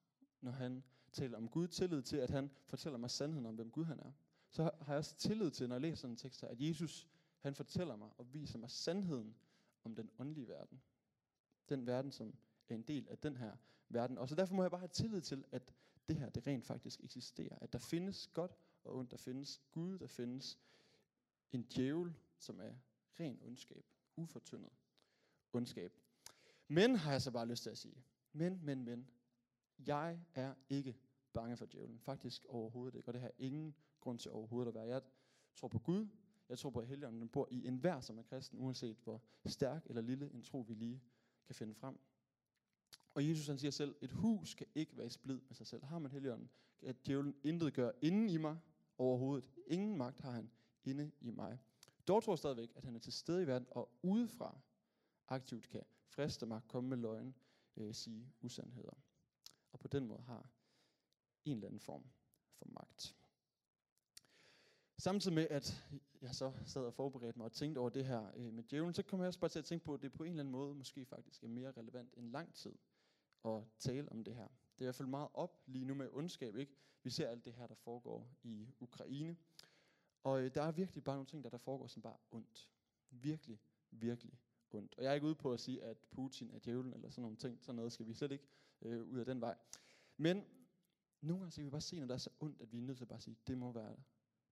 når 0.41 0.51
han 0.51 0.83
taler 1.11 1.37
om 1.37 1.49
Gud, 1.49 1.67
tillid 1.67 2.01
til, 2.01 2.17
at 2.17 2.29
han 2.29 2.51
fortæller 2.65 2.97
mig 2.97 3.11
sandheden 3.11 3.45
om, 3.45 3.55
hvem 3.55 3.71
Gud 3.71 3.85
han 3.85 3.99
er, 3.99 4.11
så 4.49 4.63
har 4.63 4.93
jeg 4.93 4.97
også 4.97 5.15
tillid 5.15 5.51
til, 5.51 5.69
når 5.69 5.75
jeg 5.75 5.81
læser 5.81 5.95
sådan 5.95 6.13
en 6.13 6.17
tekst 6.17 6.41
her, 6.41 6.47
at 6.47 6.61
Jesus, 6.61 7.07
han 7.39 7.55
fortæller 7.55 7.95
mig 7.95 8.09
og 8.17 8.33
viser 8.33 8.59
mig 8.59 8.69
sandheden 8.69 9.35
om 9.83 9.95
den 9.95 10.09
åndelige 10.19 10.47
verden. 10.47 10.81
Den 11.69 11.87
verden, 11.87 12.11
som 12.11 12.35
er 12.69 12.75
en 12.75 12.81
del 12.81 13.07
af 13.09 13.17
den 13.17 13.37
her 13.37 13.57
verden. 13.89 14.17
Og 14.17 14.29
så 14.29 14.35
derfor 14.35 14.55
må 14.55 14.63
jeg 14.63 14.71
bare 14.71 14.79
have 14.79 14.87
tillid 14.87 15.21
til, 15.21 15.45
at 15.51 15.73
det 16.09 16.17
her, 16.17 16.29
det 16.29 16.47
rent 16.47 16.65
faktisk 16.65 17.03
eksisterer. 17.03 17.57
At 17.61 17.73
der 17.73 17.79
findes 17.79 18.27
godt 18.27 18.57
og 18.83 18.95
ondt. 18.95 19.11
Der 19.11 19.17
findes 19.17 19.61
Gud, 19.71 19.99
der 19.99 20.07
findes 20.07 20.59
en 21.51 21.63
djævel, 21.63 22.15
som 22.37 22.59
er 22.59 22.73
ren 23.19 23.39
ondskab. 23.41 23.85
Ufortyndet 24.15 24.71
ondskab. 25.53 25.93
Men 26.67 26.95
har 26.95 27.11
jeg 27.11 27.21
så 27.21 27.31
bare 27.31 27.47
lyst 27.47 27.63
til 27.63 27.69
at 27.69 27.77
sige. 27.77 28.03
Men, 28.33 28.59
men, 28.63 28.83
men. 28.83 29.07
Jeg 29.87 30.19
er 30.33 30.53
ikke 30.69 30.95
bange 31.33 31.57
for 31.57 31.65
djævlen. 31.65 31.99
Faktisk 31.99 32.45
overhovedet 32.49 32.97
ikke. 32.97 33.09
Og 33.09 33.13
det 33.13 33.21
har 33.21 33.31
ingen 33.37 33.75
grund 33.99 34.19
til 34.19 34.31
overhovedet 34.31 34.67
at 34.67 34.75
være. 34.75 34.87
Jeg 34.87 35.01
tror 35.55 35.67
på 35.67 35.79
Gud. 35.79 36.07
Jeg 36.49 36.57
tror 36.57 36.69
på, 36.69 36.79
at 36.79 36.87
Helligånden 36.87 37.29
bor 37.29 37.47
i 37.51 37.67
enhver, 37.67 37.99
som 38.01 38.17
er 38.17 38.23
kristen, 38.23 38.59
uanset 38.59 38.97
hvor 39.03 39.21
stærk 39.45 39.85
eller 39.85 40.01
lille 40.01 40.31
en 40.33 40.43
tro 40.43 40.59
vi 40.59 40.73
lige 40.73 41.01
kan 41.45 41.55
finde 41.55 41.75
frem. 41.75 41.99
Og 43.13 43.29
Jesus 43.29 43.47
han 43.47 43.57
siger 43.57 43.71
selv, 43.71 43.95
et 44.01 44.11
hus 44.11 44.53
kan 44.53 44.67
ikke 44.75 44.97
være 44.97 45.05
i 45.05 45.09
splid 45.09 45.39
med 45.47 45.55
sig 45.55 45.67
selv. 45.67 45.83
Har 45.83 45.99
man 45.99 46.11
Helligånden, 46.11 46.49
at 46.81 47.07
djævlen 47.07 47.35
intet 47.43 47.73
gør 47.73 47.91
inden 48.01 48.29
i 48.29 48.37
mig 48.37 48.57
overhovedet. 48.97 49.49
Ingen 49.67 49.97
magt 49.97 50.19
har 50.19 50.31
han 50.31 50.51
inde 50.83 51.11
i 51.21 51.29
mig. 51.31 51.59
Dog 52.07 52.23
tror 52.23 52.33
jeg 52.33 52.37
stadigvæk, 52.37 52.71
at 52.75 52.83
han 52.83 52.95
er 52.95 52.99
til 52.99 53.13
stede 53.13 53.43
i 53.43 53.47
verden, 53.47 53.67
og 53.71 53.91
udefra 54.01 54.59
aktivt 55.27 55.69
kan 55.69 55.83
friste 56.05 56.45
mig, 56.45 56.61
komme 56.67 56.89
med 56.89 56.97
løgn, 56.97 57.35
øh, 57.77 57.93
sige 57.93 58.33
usandheder. 58.41 58.97
Og 59.71 59.79
på 59.79 59.87
den 59.87 60.07
måde 60.07 60.21
har 60.21 60.49
en 61.45 61.57
eller 61.57 61.67
anden 61.67 61.79
form 61.79 62.03
for 62.57 62.67
magt. 62.69 63.15
Samtidig 64.97 65.35
med, 65.35 65.47
at 65.49 65.83
jeg 66.21 66.35
så 66.35 66.53
sad 66.65 66.81
og 66.81 66.93
forberedte 66.93 67.39
mig 67.39 67.45
og 67.45 67.51
tænkte 67.51 67.79
over 67.79 67.89
det 67.89 68.05
her 68.05 68.31
øh, 68.35 68.53
med 68.53 68.63
djævlen, 68.63 68.93
så 68.93 69.03
kom 69.03 69.19
jeg 69.19 69.27
også 69.27 69.39
bare 69.39 69.49
til 69.49 69.59
at 69.59 69.65
tænke 69.65 69.85
på, 69.85 69.93
at 69.93 70.01
det 70.01 70.13
på 70.13 70.23
en 70.23 70.29
eller 70.29 70.43
anden 70.43 70.51
måde 70.51 70.75
måske 70.75 71.05
faktisk 71.05 71.43
er 71.43 71.47
mere 71.47 71.71
relevant 71.71 72.13
end 72.17 72.31
lang 72.31 72.53
tid 72.53 72.73
at 73.45 73.63
tale 73.79 74.11
om 74.11 74.23
det 74.23 74.35
her. 74.35 74.47
Det 74.47 74.81
er 74.81 74.81
i 74.81 74.85
hvert 74.85 74.95
fald 74.95 75.07
meget 75.07 75.29
op 75.33 75.61
lige 75.65 75.85
nu 75.85 75.93
med 75.93 76.09
ondskab, 76.11 76.55
ikke? 76.55 76.75
Vi 77.03 77.09
ser 77.09 77.27
alt 77.27 77.45
det 77.45 77.53
her, 77.53 77.67
der 77.67 77.75
foregår 77.75 78.29
i 78.43 78.67
Ukraine. 78.79 79.37
Og 80.23 80.41
øh, 80.41 80.55
der 80.55 80.61
er 80.61 80.71
virkelig 80.71 81.03
bare 81.03 81.15
nogle 81.15 81.27
ting, 81.27 81.43
der, 81.43 81.49
der 81.49 81.57
foregår 81.57 81.87
som 81.87 82.01
bare 82.01 82.17
ondt. 82.31 82.69
Virkelig, 83.09 83.59
virkelig 83.91 84.39
ondt. 84.71 84.95
Og 84.97 85.03
jeg 85.03 85.09
er 85.09 85.13
ikke 85.13 85.27
ude 85.27 85.35
på 85.35 85.53
at 85.53 85.59
sige, 85.59 85.83
at 85.83 85.97
Putin 86.11 86.51
er 86.51 86.59
djævlen 86.59 86.93
eller 86.93 87.09
sådan 87.09 87.21
nogle 87.21 87.37
ting. 87.37 87.63
Sådan 87.63 87.75
noget 87.75 87.91
skal 87.91 88.07
vi 88.07 88.13
slet 88.13 88.31
ikke 88.31 88.47
øh, 88.81 89.07
ud 89.07 89.19
af 89.19 89.25
den 89.25 89.41
vej. 89.41 89.55
Men 90.17 90.45
nogle 91.21 91.39
gange 91.39 91.51
så 91.51 91.55
kan 91.55 91.65
vi 91.65 91.69
bare 91.69 91.81
se, 91.81 91.99
når 91.99 92.07
der 92.07 92.13
er 92.13 92.17
så 92.17 92.29
ondt, 92.39 92.61
at 92.61 92.71
vi 92.71 92.77
er 92.77 92.81
nødt 92.81 92.97
til 92.97 93.03
at 93.03 93.07
bare 93.07 93.19
sige, 93.19 93.37
det 93.47 93.57
må 93.57 93.71
være 93.71 93.95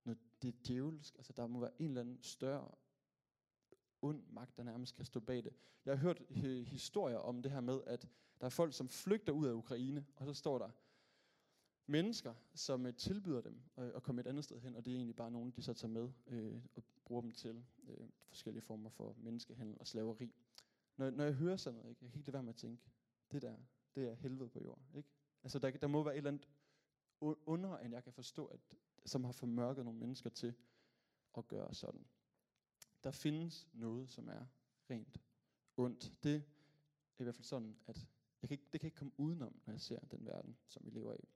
noget, 0.03 0.19
det 0.41 0.47
er 0.47 0.57
djævelsk. 0.67 1.15
Altså 1.15 1.33
der 1.33 1.47
må 1.47 1.59
være 1.59 1.81
en 1.81 1.87
eller 1.87 2.01
anden 2.01 2.23
større 2.23 2.71
ond 4.01 4.23
magt, 4.29 4.57
der 4.57 4.63
nærmest 4.63 4.95
kan 4.95 5.05
stå 5.05 5.19
bag 5.19 5.43
det. 5.43 5.53
Jeg 5.85 5.93
har 5.93 6.03
hørt 6.03 6.21
øh, 6.29 6.65
historier 6.65 7.17
om 7.17 7.41
det 7.41 7.51
her 7.51 7.61
med, 7.61 7.81
at 7.87 8.07
der 8.39 8.45
er 8.45 8.49
folk, 8.49 8.73
som 8.73 8.89
flygter 8.89 9.33
ud 9.33 9.47
af 9.47 9.53
Ukraine, 9.53 10.05
og 10.15 10.25
så 10.25 10.33
står 10.33 10.57
der 10.57 10.69
mennesker, 11.87 12.33
som 12.53 12.85
uh, 12.85 12.93
tilbyder 12.93 13.41
dem 13.41 13.61
øh, 13.77 13.91
at 13.95 14.03
komme 14.03 14.21
et 14.21 14.27
andet 14.27 14.43
sted 14.43 14.59
hen, 14.59 14.75
og 14.75 14.85
det 14.85 14.91
er 14.91 14.95
egentlig 14.95 15.15
bare 15.15 15.31
nogen, 15.31 15.51
de 15.51 15.61
så 15.61 15.73
tager 15.73 15.91
med 15.91 16.09
øh, 16.27 16.61
og 16.75 16.83
bruger 17.05 17.21
dem 17.21 17.31
til 17.31 17.65
øh, 17.87 18.09
forskellige 18.27 18.61
former 18.61 18.89
for 18.89 19.15
menneskehandel 19.17 19.77
og 19.79 19.87
slaveri. 19.87 20.33
Når, 20.97 21.09
når 21.09 21.23
jeg 21.23 21.33
hører 21.33 21.57
sådan 21.57 21.77
noget, 21.77 21.89
ikke, 21.89 22.05
jeg 22.05 22.11
kan 22.11 22.19
ikke 22.19 22.27
lade 22.27 22.33
være 22.33 22.43
med 22.43 22.53
at 22.53 22.55
tænke, 22.55 22.83
det 23.31 23.41
der, 23.41 23.55
det 23.95 24.09
er 24.09 24.13
helvede 24.13 24.49
på 24.49 24.59
jord. 24.63 24.81
Ikke? 24.95 25.09
Altså 25.43 25.59
der, 25.59 25.71
der 25.71 25.87
må 25.87 26.03
være 26.03 26.13
et 26.13 26.17
eller 26.17 26.31
andet 26.31 26.47
under, 27.45 27.77
end 27.77 27.93
jeg 27.93 28.03
kan 28.03 28.13
forstå, 28.13 28.45
at, 28.45 28.59
som 29.05 29.23
har 29.23 29.31
formørket 29.31 29.85
nogle 29.85 29.99
mennesker 29.99 30.29
til 30.29 30.53
at 31.37 31.47
gøre 31.47 31.73
sådan. 31.73 32.05
Der 33.03 33.11
findes 33.11 33.67
noget, 33.73 34.09
som 34.09 34.27
er 34.27 34.45
rent 34.89 35.21
ondt. 35.77 36.13
Det 36.23 36.35
er 36.35 37.21
i 37.21 37.23
hvert 37.23 37.35
fald 37.35 37.45
sådan, 37.45 37.77
at 37.87 38.07
jeg 38.41 38.49
kan 38.49 38.55
ikke, 38.55 38.67
det 38.73 38.81
kan 38.81 38.87
ikke 38.87 38.97
komme 38.97 39.13
udenom, 39.17 39.61
når 39.65 39.73
jeg 39.73 39.81
ser 39.81 39.99
den 39.99 40.25
verden, 40.25 40.57
som 40.67 40.85
vi 40.85 40.89
lever 40.89 41.13
i. 41.13 41.27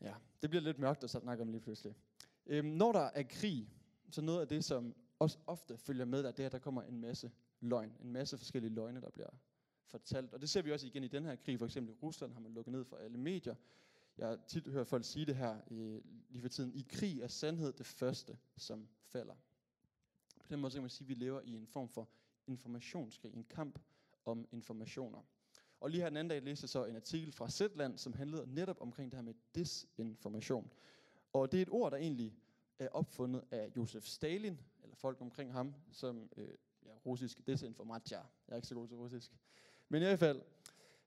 Ja, 0.00 0.14
det 0.42 0.50
bliver 0.50 0.62
lidt 0.62 0.78
mørkt 0.78 1.04
at 1.04 1.10
snakke 1.10 1.42
om 1.42 1.48
lige 1.48 1.60
pludselig. 1.60 1.94
Øhm, 2.46 2.66
når 2.66 2.92
der 2.92 3.10
er 3.14 3.22
krig, 3.22 3.68
så 4.10 4.22
noget 4.22 4.40
af 4.40 4.48
det, 4.48 4.64
som 4.64 4.94
også 5.18 5.38
ofte 5.46 5.78
følger 5.78 6.04
med, 6.04 6.22
der, 6.22 6.30
det 6.30 6.42
er, 6.42 6.46
at 6.46 6.52
der 6.52 6.58
kommer 6.58 6.82
en 6.82 7.00
masse 7.00 7.32
løgn. 7.60 7.96
En 8.00 8.12
masse 8.12 8.38
forskellige 8.38 8.74
løgne, 8.74 9.00
der 9.00 9.10
bliver 9.10 9.30
fortalt. 9.84 10.34
Og 10.34 10.40
det 10.40 10.50
ser 10.50 10.62
vi 10.62 10.72
også 10.72 10.86
igen 10.86 11.04
i 11.04 11.08
den 11.08 11.24
her 11.24 11.36
krig. 11.36 11.58
For 11.58 11.66
eksempel 11.66 11.94
i 11.94 11.96
Rusland 12.02 12.32
har 12.32 12.40
man 12.40 12.52
lukket 12.52 12.72
ned 12.72 12.84
for 12.84 12.96
alle 12.96 13.18
medier. 13.18 13.54
Jeg 14.18 14.28
har 14.28 14.38
tit 14.48 14.66
hørt 14.66 14.86
folk 14.86 15.04
sige 15.04 15.26
det 15.26 15.36
her 15.36 15.60
i, 15.70 16.00
lige 16.28 16.42
for 16.42 16.48
tiden. 16.48 16.74
I 16.74 16.86
krig 16.88 17.20
er 17.20 17.28
sandhed 17.28 17.72
det 17.72 17.86
første, 17.86 18.38
som 18.56 18.88
falder. 19.04 19.34
På 20.40 20.46
den 20.48 20.60
måde 20.60 20.70
så 20.70 20.76
kan 20.76 20.82
man 20.82 20.90
sige, 20.90 21.04
at 21.04 21.08
vi 21.08 21.14
lever 21.14 21.40
i 21.40 21.56
en 21.56 21.66
form 21.66 21.88
for 21.88 22.08
informationskrig. 22.46 23.34
En 23.34 23.44
kamp 23.44 23.78
om 24.24 24.48
informationer. 24.52 25.22
Og 25.80 25.90
lige 25.90 26.00
her 26.00 26.08
den 26.08 26.16
anden 26.16 26.30
dag 26.30 26.42
læste 26.42 26.64
jeg 26.64 26.68
så 26.68 26.84
en 26.84 26.96
artikel 26.96 27.32
fra 27.32 27.50
Zetland, 27.50 27.98
som 27.98 28.12
handlede 28.12 28.54
netop 28.54 28.80
omkring 28.80 29.12
det 29.12 29.18
her 29.18 29.22
med 29.22 29.34
disinformation. 29.54 30.72
Og 31.32 31.52
det 31.52 31.58
er 31.58 31.62
et 31.62 31.70
ord, 31.70 31.90
der 31.90 31.96
egentlig 31.96 32.34
er 32.78 32.88
opfundet 32.88 33.44
af 33.50 33.72
Josef 33.76 34.04
Stalin, 34.04 34.58
eller 34.82 34.96
folk 34.96 35.20
omkring 35.20 35.52
ham, 35.52 35.74
som 35.90 36.30
øh, 36.36 36.48
ja, 36.84 36.92
russisk 37.06 37.46
desinformatia. 37.46 38.18
Jeg 38.18 38.52
er 38.52 38.56
ikke 38.56 38.68
så 38.68 38.74
god 38.74 38.88
til 38.88 38.96
russisk. 38.96 39.32
Men 39.92 40.02
i 40.02 40.04
hvert 40.04 40.18
fald, 40.18 40.42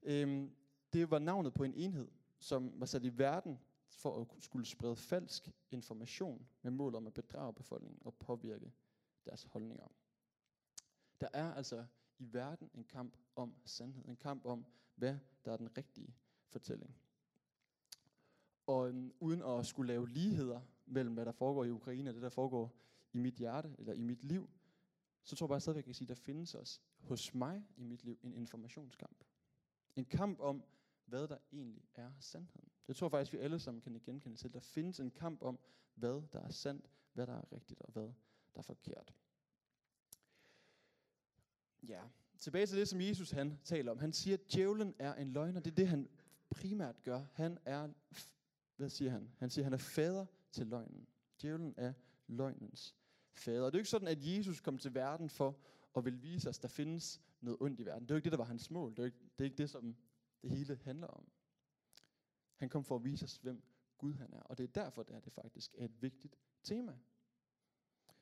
øh, 0.04 0.50
det 0.94 1.12
var 1.12 1.20
navnet 1.20 1.54
på 1.54 1.64
en 1.64 1.74
enhed, 1.74 2.08
som 2.40 2.80
var 2.80 2.86
sat 2.86 3.06
i 3.06 3.18
verden 3.18 3.60
for 3.88 4.22
at 4.22 4.28
skulle 4.44 4.66
sprede 4.66 4.96
falsk 4.96 5.52
information 5.72 6.48
med 6.62 6.72
mål 6.72 6.96
om 6.96 7.08
at 7.08 7.14
bedrage 7.14 7.54
befolkningen 7.54 8.02
og 8.06 8.16
påvirke 8.16 8.72
deres 9.26 9.44
holdninger. 9.44 9.88
Der 11.22 11.28
er 11.34 11.54
altså 11.54 11.86
i 12.20 12.34
verden 12.34 12.70
en 12.74 12.84
kamp 12.84 13.18
om 13.36 13.56
sandhed, 13.66 14.06
en 14.06 14.16
kamp 14.16 14.46
om, 14.46 14.66
hvad 14.96 15.18
der 15.46 15.52
er 15.52 15.58
den 15.58 15.78
rigtige 15.78 16.16
fortælling. 16.48 16.96
Og 18.68 18.88
øhm, 18.88 19.14
uden 19.20 19.42
at 19.42 19.66
skulle 19.66 19.88
lave 19.88 20.10
ligheder 20.10 20.62
mellem, 20.86 21.14
hvad 21.14 21.26
der 21.26 21.32
foregår 21.32 21.64
i 21.64 21.72
Ukraine 21.72 22.10
og 22.10 22.14
det, 22.14 22.22
der 22.22 22.30
foregår 22.30 22.76
i 23.14 23.18
mit 23.18 23.36
hjerte 23.36 23.76
eller 23.78 23.94
i 23.94 24.02
mit 24.02 24.24
liv, 24.24 24.50
så 25.26 25.36
tror 25.36 25.46
jeg 25.46 25.50
bare 25.50 25.60
stadigvæk, 25.62 25.84
at 25.84 25.88
jeg 25.88 25.94
kan 25.94 25.94
sige, 25.94 26.06
at 26.06 26.18
der 26.18 26.24
findes 26.24 26.56
også 26.56 26.80
hos 27.00 27.34
mig 27.34 27.64
i 27.78 27.84
mit 27.84 28.04
liv 28.04 28.20
en 28.24 28.34
informationskamp. 28.34 29.24
En 29.96 30.06
kamp 30.06 30.40
om, 30.40 30.64
hvad 31.06 31.28
der 31.28 31.38
egentlig 31.52 31.84
er 31.96 32.12
sandheden. 32.20 32.70
Det 32.88 32.96
tror 32.96 33.08
jeg 33.08 33.12
faktisk, 33.12 33.34
vi 33.34 33.38
alle 33.38 33.60
sammen 33.60 33.82
kan 33.82 34.02
genkende 34.04 34.38
til. 34.38 34.54
Der 34.54 34.60
findes 34.60 35.00
en 35.00 35.12
kamp 35.12 35.42
om, 35.42 35.60
hvad 35.94 36.22
der 36.34 36.40
er 36.40 36.50
sandt, 36.50 36.90
hvad 37.14 37.28
der 37.28 37.34
er 37.34 37.52
rigtigt 37.52 37.82
og 37.82 37.92
hvad 37.92 38.04
der 38.54 38.60
er 38.60 38.62
forkert. 38.62 39.14
Ja, 41.84 42.02
tilbage 42.40 42.66
til 42.66 42.78
det, 42.78 42.88
som 42.88 43.02
Jesus 43.02 43.32
han 43.32 43.60
taler 43.64 43.92
om. 43.92 44.00
Han 44.00 44.14
siger, 44.14 44.38
at 44.38 44.54
djævlen 44.54 44.96
er 45.00 45.16
en 45.16 45.32
løgner. 45.32 45.60
Det 45.60 45.72
er 45.72 45.76
det, 45.76 45.88
han 45.88 46.10
primært 46.50 47.04
gør. 47.04 47.26
Han 47.34 47.58
er, 47.66 47.90
hvad 48.76 48.90
siger 48.90 49.12
han? 49.12 49.32
Han 49.38 49.50
siger, 49.50 49.64
at 49.64 49.66
han 49.66 49.74
er 49.74 49.78
fader 49.78 50.26
til 50.52 50.68
løgnen. 50.68 51.08
Djævlen 51.42 51.74
er 51.78 51.94
løgnens 52.28 52.96
fader. 53.40 53.66
Det 53.66 53.74
er 53.74 53.78
jo 53.78 53.82
ikke 53.82 53.90
sådan, 53.90 54.08
at 54.08 54.18
Jesus 54.22 54.60
kom 54.60 54.78
til 54.78 54.94
verden 54.94 55.30
for 55.30 55.60
at 55.98 56.06
vil 56.06 56.24
vise 56.24 56.50
os, 56.50 56.58
at 56.58 56.62
der 56.62 56.68
findes 56.68 57.22
noget 57.42 57.58
ondt 57.62 57.80
i 57.80 57.86
verden. 57.86 58.04
Det 58.04 58.12
er 58.12 58.16
jo 58.16 58.18
ikke 58.18 58.26
det, 58.26 58.32
der 58.32 58.38
var 58.38 58.46
hans 58.46 58.72
mål. 58.72 58.92
Det 58.92 59.00
er, 59.00 59.06
ikke, 59.06 59.18
det 59.38 59.40
er 59.40 59.44
ikke 59.44 59.58
det, 59.58 59.70
som 59.70 59.96
det 60.42 60.50
hele 60.50 60.80
handler 60.84 61.08
om. 61.08 61.32
Han 62.56 62.70
kom 62.70 62.84
for 62.84 62.96
at 62.96 63.04
vise 63.04 63.26
os, 63.26 63.38
hvem 63.38 63.64
Gud 63.98 64.14
han 64.14 64.34
er. 64.34 64.42
Og 64.42 64.58
det 64.58 64.64
er 64.64 64.68
derfor, 64.68 65.02
at 65.02 65.26
det 65.26 65.34
faktisk 65.34 65.76
er 65.78 65.86
et 65.86 66.02
vigtigt 66.02 66.36
tema. 66.64 66.98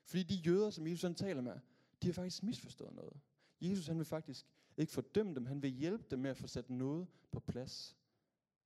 Fordi 0.04 0.22
de 0.22 0.34
jøder, 0.34 0.70
som 0.70 0.86
Jesus 0.86 1.02
han 1.02 1.14
taler 1.14 1.42
med, 1.42 1.60
de 2.02 2.06
har 2.08 2.12
faktisk 2.12 2.42
misforstået 2.42 2.94
noget. 2.94 3.20
Jesus 3.60 3.86
han 3.86 3.98
vil 3.98 4.06
faktisk 4.06 4.46
ikke 4.76 4.92
fordømme 4.92 5.34
dem, 5.34 5.46
han 5.46 5.62
vil 5.62 5.70
hjælpe 5.70 6.04
dem 6.10 6.18
med 6.18 6.30
at 6.30 6.36
få 6.36 6.46
sat 6.46 6.70
noget 6.70 7.06
på 7.32 7.40
plads. 7.40 7.96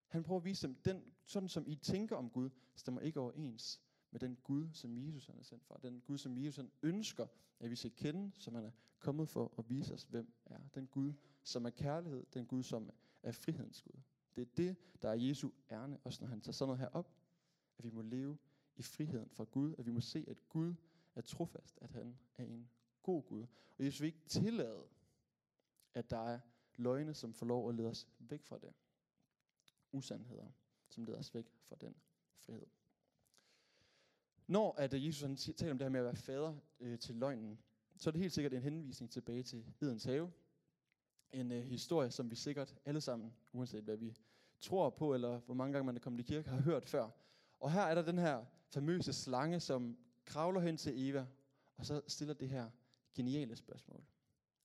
Han 0.07 0.23
prøver 0.23 0.41
at 0.41 0.45
vise 0.45 0.67
dem, 0.67 0.75
den, 0.75 1.15
sådan 1.25 1.49
som 1.49 1.65
I 1.67 1.75
tænker 1.75 2.17
om 2.17 2.31
Gud, 2.31 2.51
stemmer 2.75 3.01
ikke 3.01 3.21
overens 3.21 3.81
med 4.11 4.21
den 4.21 4.37
Gud, 4.37 4.69
som 4.73 4.99
Jesus 4.99 5.27
han 5.27 5.39
er 5.39 5.43
sendt 5.43 5.65
fra. 5.65 5.79
Den 5.83 6.01
Gud, 6.01 6.19
som 6.19 6.39
Jesus 6.39 6.57
han 6.57 6.71
ønsker, 6.83 7.27
at 7.61 7.71
vi 7.71 7.77
skal 7.77 7.91
kende, 7.91 8.33
som 8.39 8.55
han 8.55 8.65
er 8.65 8.71
kommet 8.99 9.29
for 9.29 9.55
at 9.59 9.71
vise 9.71 9.95
os, 9.95 10.03
hvem 10.03 10.33
er. 10.45 10.59
Den 10.75 10.87
Gud, 10.87 11.13
som 11.43 11.65
er 11.65 11.71
kærlighed, 11.71 12.27
den 12.35 12.47
Gud, 12.47 12.63
som 12.63 12.91
er 13.23 13.33
frihedens 13.33 13.83
Gud. 13.83 14.01
Det 14.37 14.43
er 14.43 14.55
det, 14.57 14.77
der 15.03 15.09
er 15.09 15.15
Jesu 15.15 15.51
ærne, 15.71 15.99
også 16.05 16.23
når 16.23 16.29
han 16.29 16.41
tager 16.41 16.53
sådan 16.53 16.69
noget 16.69 16.81
her 16.81 16.89
op, 16.89 17.15
at 17.79 17.85
vi 17.85 17.91
må 17.91 18.03
leve 18.03 18.39
i 18.77 18.83
friheden 18.83 19.31
fra 19.31 19.45
Gud, 19.45 19.75
at 19.79 19.87
vi 19.87 19.91
må 19.91 20.01
se, 20.01 20.25
at 20.29 20.49
Gud 20.49 20.75
er 21.15 21.21
trofast, 21.21 21.79
at 21.83 21.91
han 21.91 22.19
er 22.35 22.45
en 22.45 22.71
god 23.03 23.23
Gud. 23.23 23.47
Og 23.79 23.85
Jesus 23.85 24.01
vil 24.01 24.07
ikke 24.07 24.25
tillade, 24.27 24.89
at 25.95 26.11
der 26.11 26.19
er 26.19 26.41
løgne, 26.77 27.15
som 27.15 27.35
får 27.35 27.47
lov 27.47 27.69
at 27.69 27.75
lede 27.75 27.89
os 27.89 28.09
væk 28.19 28.43
fra 28.43 28.59
det. 28.59 28.73
Usandheder, 29.93 30.51
som 30.89 31.05
leder 31.05 31.19
os 31.19 31.35
væk 31.35 31.51
fra 31.61 31.77
den 31.81 31.95
frihed. 32.37 32.67
Når 34.49 34.75
at 34.79 34.95
øh, 34.95 35.07
Jesus 35.07 35.23
han 35.23 35.37
taler 35.37 35.73
om 35.73 35.79
det 35.79 35.85
her 35.85 35.91
med 35.91 36.01
at 36.01 36.05
være 36.05 36.17
fader 36.17 36.55
øh, 36.81 36.99
til 36.99 37.15
løgnen, 37.15 37.59
så 37.97 38.11
er 38.11 38.13
det 38.13 38.21
helt 38.21 38.33
sikkert 38.33 38.55
en 38.55 38.63
henvisning 38.63 39.11
tilbage 39.11 39.43
til 39.43 39.65
Edens 39.81 40.05
have. 40.05 40.33
En 41.33 41.53
øh, 41.53 41.65
historie, 41.65 42.11
som 42.11 42.31
vi 42.31 42.37
sikkert 42.37 42.77
alle 42.85 43.01
sammen, 43.01 43.35
uanset 43.53 43.85
hvad 43.85 43.97
vi 43.97 44.17
tror 44.61 44.91
på, 44.91 45.15
eller 45.15 45.39
hvor 45.39 45.55
mange 45.55 45.73
gange 45.73 45.87
man 45.87 45.97
er 45.97 46.01
kommet 46.01 46.21
i 46.21 46.23
kirke, 46.23 46.49
har 46.49 46.61
hørt 46.61 46.85
før. 46.85 47.11
Og 47.61 47.73
her 47.73 47.83
er 47.83 47.95
der 47.95 48.03
den 48.03 48.19
her 48.19 48.45
famøse 48.69 49.13
slange, 49.13 49.61
som 49.61 49.99
kravler 50.25 50.61
hen 50.61 50.77
til 50.77 51.09
Eva, 51.09 51.27
og 51.77 51.87
så 51.87 52.03
stiller 52.07 52.35
det 52.35 52.49
her 52.49 52.71
geniale 53.15 53.57
spørgsmål. 53.57 54.05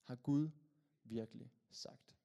Har 0.02 0.14
Gud 0.16 0.48
virkelig 1.04 1.52
sagt? 1.70 2.16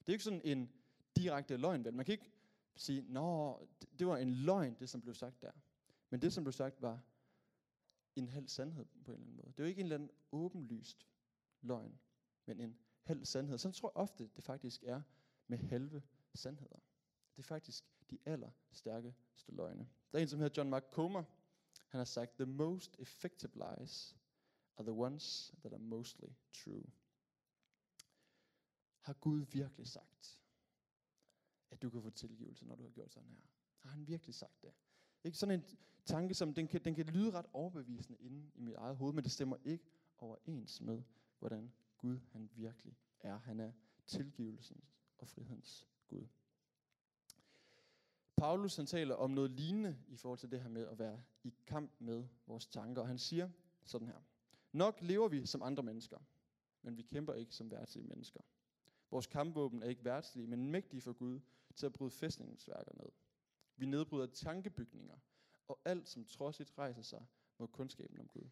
Det 0.00 0.08
er 0.08 0.12
ikke 0.12 0.24
sådan 0.24 0.40
en 0.44 0.70
direkte 1.16 1.56
løgn, 1.56 1.84
vel? 1.84 1.94
Man 1.94 2.04
kan 2.04 2.12
ikke 2.12 2.30
sige, 2.76 3.04
nå, 3.08 3.58
det 3.98 4.06
var 4.06 4.16
en 4.16 4.30
løgn, 4.30 4.76
det 4.78 4.88
som 4.88 5.00
blev 5.00 5.14
sagt 5.14 5.42
der. 5.42 5.52
Men 6.12 6.22
det, 6.22 6.32
som 6.32 6.44
blev 6.44 6.52
sagt, 6.52 6.82
var 6.82 7.02
en 8.16 8.28
halv 8.28 8.48
sandhed 8.48 8.86
på 9.04 9.12
en 9.12 9.18
eller 9.18 9.24
anden 9.24 9.36
måde. 9.36 9.48
Det 9.48 9.58
er 9.58 9.64
jo 9.64 9.68
ikke 9.68 9.80
en 9.80 9.86
eller 9.86 9.94
anden 9.94 10.10
åbenlyst 10.32 11.08
løgn, 11.60 12.00
men 12.46 12.60
en 12.60 12.78
halv 13.02 13.24
sandhed. 13.24 13.58
Sådan 13.58 13.72
tror 13.72 13.88
jeg 13.88 13.96
ofte, 13.96 14.30
det 14.36 14.44
faktisk 14.44 14.82
er 14.82 15.02
med 15.46 15.58
halve 15.58 16.02
sandheder. 16.34 16.78
Det 17.36 17.42
er 17.42 17.46
faktisk 17.46 17.84
de 18.10 18.18
allerstærkeste 18.24 19.52
løgne. 19.52 19.88
Der 20.12 20.18
er 20.18 20.22
en, 20.22 20.28
som 20.28 20.38
hedder 20.38 20.54
John 20.56 20.70
Mark 20.70 20.84
Comer. 20.90 21.24
Han 21.88 21.98
har 21.98 22.04
sagt, 22.04 22.36
the 22.36 22.46
most 22.46 22.96
effective 22.98 23.52
lies 23.54 24.16
are 24.76 24.84
the 24.84 24.92
ones 24.92 25.54
that 25.60 25.72
are 25.72 25.82
mostly 25.82 26.28
true. 26.52 26.86
Har 29.00 29.12
Gud 29.12 29.40
virkelig 29.40 29.86
sagt, 29.88 30.40
at 31.70 31.82
du 31.82 31.90
kan 31.90 32.02
få 32.02 32.10
tilgivelse, 32.10 32.66
når 32.66 32.76
du 32.76 32.82
har 32.82 32.90
gjort 32.90 33.12
sådan 33.12 33.28
her? 33.28 33.42
Har 33.78 33.90
han 33.90 34.06
virkelig 34.06 34.34
sagt 34.34 34.62
det? 34.62 34.72
Ikke 35.24 35.38
sådan 35.38 35.60
en 35.60 35.64
tanke, 36.04 36.34
som 36.34 36.54
den 36.54 36.68
kan, 36.68 36.84
den 36.84 36.94
kan 36.94 37.06
lyde 37.06 37.30
ret 37.30 37.46
overbevisende 37.52 38.18
inde 38.20 38.50
i 38.54 38.60
mit 38.60 38.74
eget 38.74 38.96
hoved, 38.96 39.12
men 39.12 39.24
det 39.24 39.32
stemmer 39.32 39.56
ikke 39.64 39.84
overens 40.18 40.80
med, 40.80 41.02
hvordan 41.38 41.72
Gud 41.98 42.18
han 42.32 42.50
virkelig 42.54 42.96
er. 43.20 43.38
Han 43.38 43.60
er 43.60 43.72
tilgivelsens 44.06 44.84
og 45.18 45.28
frihedens 45.28 45.86
Gud. 46.08 46.26
Paulus 48.36 48.76
han 48.76 48.86
taler 48.86 49.14
om 49.14 49.30
noget 49.30 49.50
lignende 49.50 49.98
i 50.08 50.16
forhold 50.16 50.38
til 50.38 50.50
det 50.50 50.62
her 50.62 50.68
med 50.68 50.86
at 50.86 50.98
være 50.98 51.22
i 51.44 51.54
kamp 51.66 51.92
med 51.98 52.24
vores 52.46 52.66
tanker, 52.66 53.02
og 53.02 53.08
han 53.08 53.18
siger 53.18 53.50
sådan 53.84 54.08
her. 54.08 54.20
Nok 54.72 54.98
lever 55.02 55.28
vi 55.28 55.46
som 55.46 55.62
andre 55.62 55.82
mennesker, 55.82 56.18
men 56.82 56.96
vi 56.96 57.02
kæmper 57.02 57.34
ikke 57.34 57.54
som 57.54 57.70
værtslige 57.70 58.06
mennesker. 58.06 58.40
Vores 59.10 59.26
kampvåben 59.26 59.82
er 59.82 59.86
ikke 59.86 60.04
værtslige, 60.04 60.46
men 60.46 60.70
mægtige 60.70 61.00
for 61.00 61.12
Gud 61.12 61.40
til 61.74 61.86
at 61.86 61.92
bryde 61.92 62.10
fæstningens 62.10 62.68
værker 62.68 62.92
ned. 62.94 63.08
Vi 63.76 63.86
nedbryder 63.86 64.26
tankebygninger, 64.26 65.16
og 65.68 65.80
alt 65.84 66.08
som 66.08 66.24
trodsigt 66.24 66.78
rejser 66.78 67.02
sig 67.02 67.26
mod 67.58 67.68
kundskaben 67.68 68.20
om 68.20 68.28
Gud. 68.28 68.48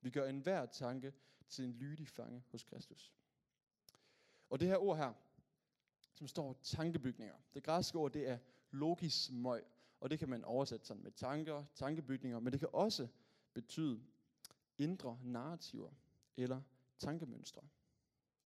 Vi 0.00 0.10
gør 0.10 0.28
enhver 0.28 0.66
tanke 0.66 1.12
til 1.48 1.64
en 1.64 1.72
lydig 1.72 2.08
fange 2.08 2.42
hos 2.50 2.64
Kristus. 2.64 3.12
Og 4.50 4.60
det 4.60 4.68
her 4.68 4.76
ord 4.76 4.96
her, 4.96 5.12
som 6.14 6.26
står 6.26 6.52
tankebygninger. 6.62 7.36
Det 7.54 7.62
græske 7.62 7.98
ord, 7.98 8.12
det 8.12 8.28
er 8.28 8.38
logismøj, 8.70 9.64
og 10.00 10.10
det 10.10 10.18
kan 10.18 10.28
man 10.28 10.44
oversætte 10.44 10.86
sådan 10.86 11.02
med 11.02 11.12
tanker, 11.12 11.64
tankebygninger, 11.74 12.40
men 12.40 12.52
det 12.52 12.60
kan 12.60 12.68
også 12.72 13.08
betyde 13.52 14.02
indre 14.78 15.18
narrativer 15.22 15.92
eller 16.36 16.62
tankemønstre. 16.98 17.62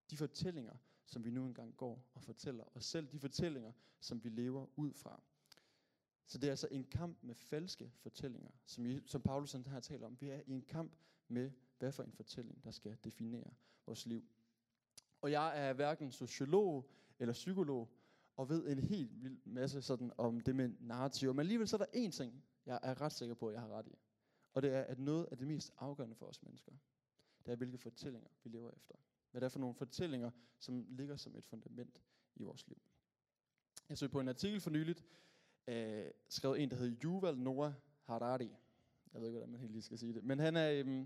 De 0.09 0.17
fortællinger, 0.17 0.75
som 1.05 1.25
vi 1.25 1.31
nu 1.31 1.45
engang 1.45 1.77
går 1.77 2.09
og 2.13 2.23
fortæller 2.23 2.77
os 2.77 2.85
selv, 2.85 3.07
de 3.07 3.19
fortællinger, 3.19 3.71
som 3.99 4.23
vi 4.23 4.29
lever 4.29 4.67
ud 4.75 4.93
fra. 4.93 5.23
Så 6.31 6.37
det 6.37 6.47
er 6.47 6.51
altså 6.51 6.67
en 6.71 6.83
kamp 6.83 7.17
med 7.21 7.35
falske 7.35 7.91
fortællinger, 7.97 8.49
som, 8.65 8.85
som 9.05 9.21
Paulus 9.21 9.51
her 9.51 9.79
taler 9.79 10.05
om. 10.05 10.21
Vi 10.21 10.29
er 10.29 10.41
i 10.47 10.51
en 10.51 10.61
kamp 10.61 10.95
med, 11.27 11.51
hvad 11.79 11.91
for 11.91 12.03
en 12.03 12.11
fortælling, 12.11 12.63
der 12.63 12.71
skal 12.71 12.97
definere 13.03 13.53
vores 13.85 14.05
liv. 14.05 14.23
Og 15.21 15.31
jeg 15.31 15.67
er 15.67 15.73
hverken 15.73 16.11
sociolog 16.11 16.89
eller 17.19 17.33
psykolog, 17.33 17.89
og 18.35 18.49
ved 18.49 18.67
en 18.67 18.79
helt 18.79 19.23
vild 19.23 19.39
masse 19.45 19.81
sådan 19.81 20.11
om 20.17 20.41
det 20.41 20.55
med 20.55 20.69
narrativer. 20.79 21.33
Men 21.33 21.39
alligevel 21.39 21.67
så 21.67 21.75
er 21.75 21.85
der 21.85 22.07
én 22.07 22.11
ting, 22.11 22.43
jeg 22.65 22.79
er 22.83 23.01
ret 23.01 23.11
sikker 23.11 23.35
på, 23.35 23.47
at 23.47 23.53
jeg 23.53 23.61
har 23.61 23.69
ret 23.69 23.87
i. 23.87 23.97
Og 24.53 24.61
det 24.61 24.73
er, 24.73 24.81
at 24.81 24.99
noget 24.99 25.27
af 25.31 25.37
det 25.37 25.47
mest 25.47 25.71
afgørende 25.77 26.15
for 26.15 26.25
os 26.25 26.43
mennesker, 26.43 26.71
det 27.45 27.51
er, 27.51 27.55
hvilke 27.55 27.77
fortællinger 27.77 28.29
vi 28.43 28.49
lever 28.49 28.71
efter. 28.71 28.95
Hvad 29.31 29.41
det 29.41 29.45
er 29.45 29.49
for 29.49 29.59
nogle 29.59 29.75
fortællinger, 29.75 30.31
som 30.59 30.85
ligger 30.89 31.15
som 31.15 31.35
et 31.35 31.45
fundament 31.45 32.01
i 32.35 32.43
vores 32.43 32.67
liv. 32.67 32.81
Jeg 33.89 33.97
så 33.97 34.07
på 34.07 34.19
en 34.19 34.27
artikel 34.27 34.61
for 34.61 34.69
nyligt, 34.69 35.05
øh, 35.67 36.11
skrevet 36.29 36.63
en, 36.63 36.69
der 36.69 36.75
hedder 36.75 36.97
Yuval 37.03 37.37
Noah 37.37 37.73
Harari. 38.03 38.51
Jeg 39.13 39.21
ved 39.21 39.27
ikke, 39.27 39.37
hvordan 39.37 39.51
man 39.51 39.59
helt 39.59 39.71
lige 39.71 39.81
skal 39.81 39.97
sige 39.97 40.13
det. 40.13 40.23
Men 40.23 40.39
han 40.39 40.55
er 40.55 40.71
øh, 40.71 41.05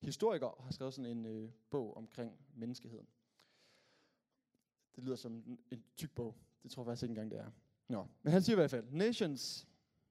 historiker 0.00 0.46
og 0.46 0.64
har 0.64 0.72
skrevet 0.72 0.94
sådan 0.94 1.16
en 1.18 1.26
øh, 1.26 1.50
bog 1.70 1.96
omkring 1.96 2.32
menneskeheden. 2.54 3.06
Det 4.96 5.04
lyder 5.04 5.16
som 5.16 5.32
en, 5.32 5.58
en 5.70 5.84
tyk 5.96 6.10
bog. 6.10 6.36
Det 6.62 6.70
tror 6.70 6.82
jeg 6.82 6.86
faktisk 6.86 7.02
ikke 7.02 7.10
engang, 7.10 7.30
det 7.30 7.38
er. 7.38 7.50
Nå. 7.88 8.06
Men 8.22 8.32
han 8.32 8.42
siger 8.42 8.56
i 8.56 8.60
hvert 8.60 8.70
fald, 8.70 8.86
nations, 8.90 9.68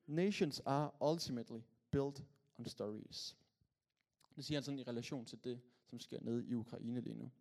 nations 0.07 0.61
are 0.65 1.11
ultimately 1.11 1.59
built 1.91 2.23
on 2.57 2.65
stories. 2.65 3.37
Det 4.35 4.45
siger 4.45 4.57
han 4.57 4.63
sådan 4.63 4.79
i 4.79 4.83
relation 4.83 5.25
til 5.25 5.43
det, 5.43 5.61
som 5.85 5.99
sker 5.99 6.19
nede 6.21 6.45
i 6.47 6.53
Ukraine 6.53 7.01
lige 7.01 7.15
nu. 7.15 7.31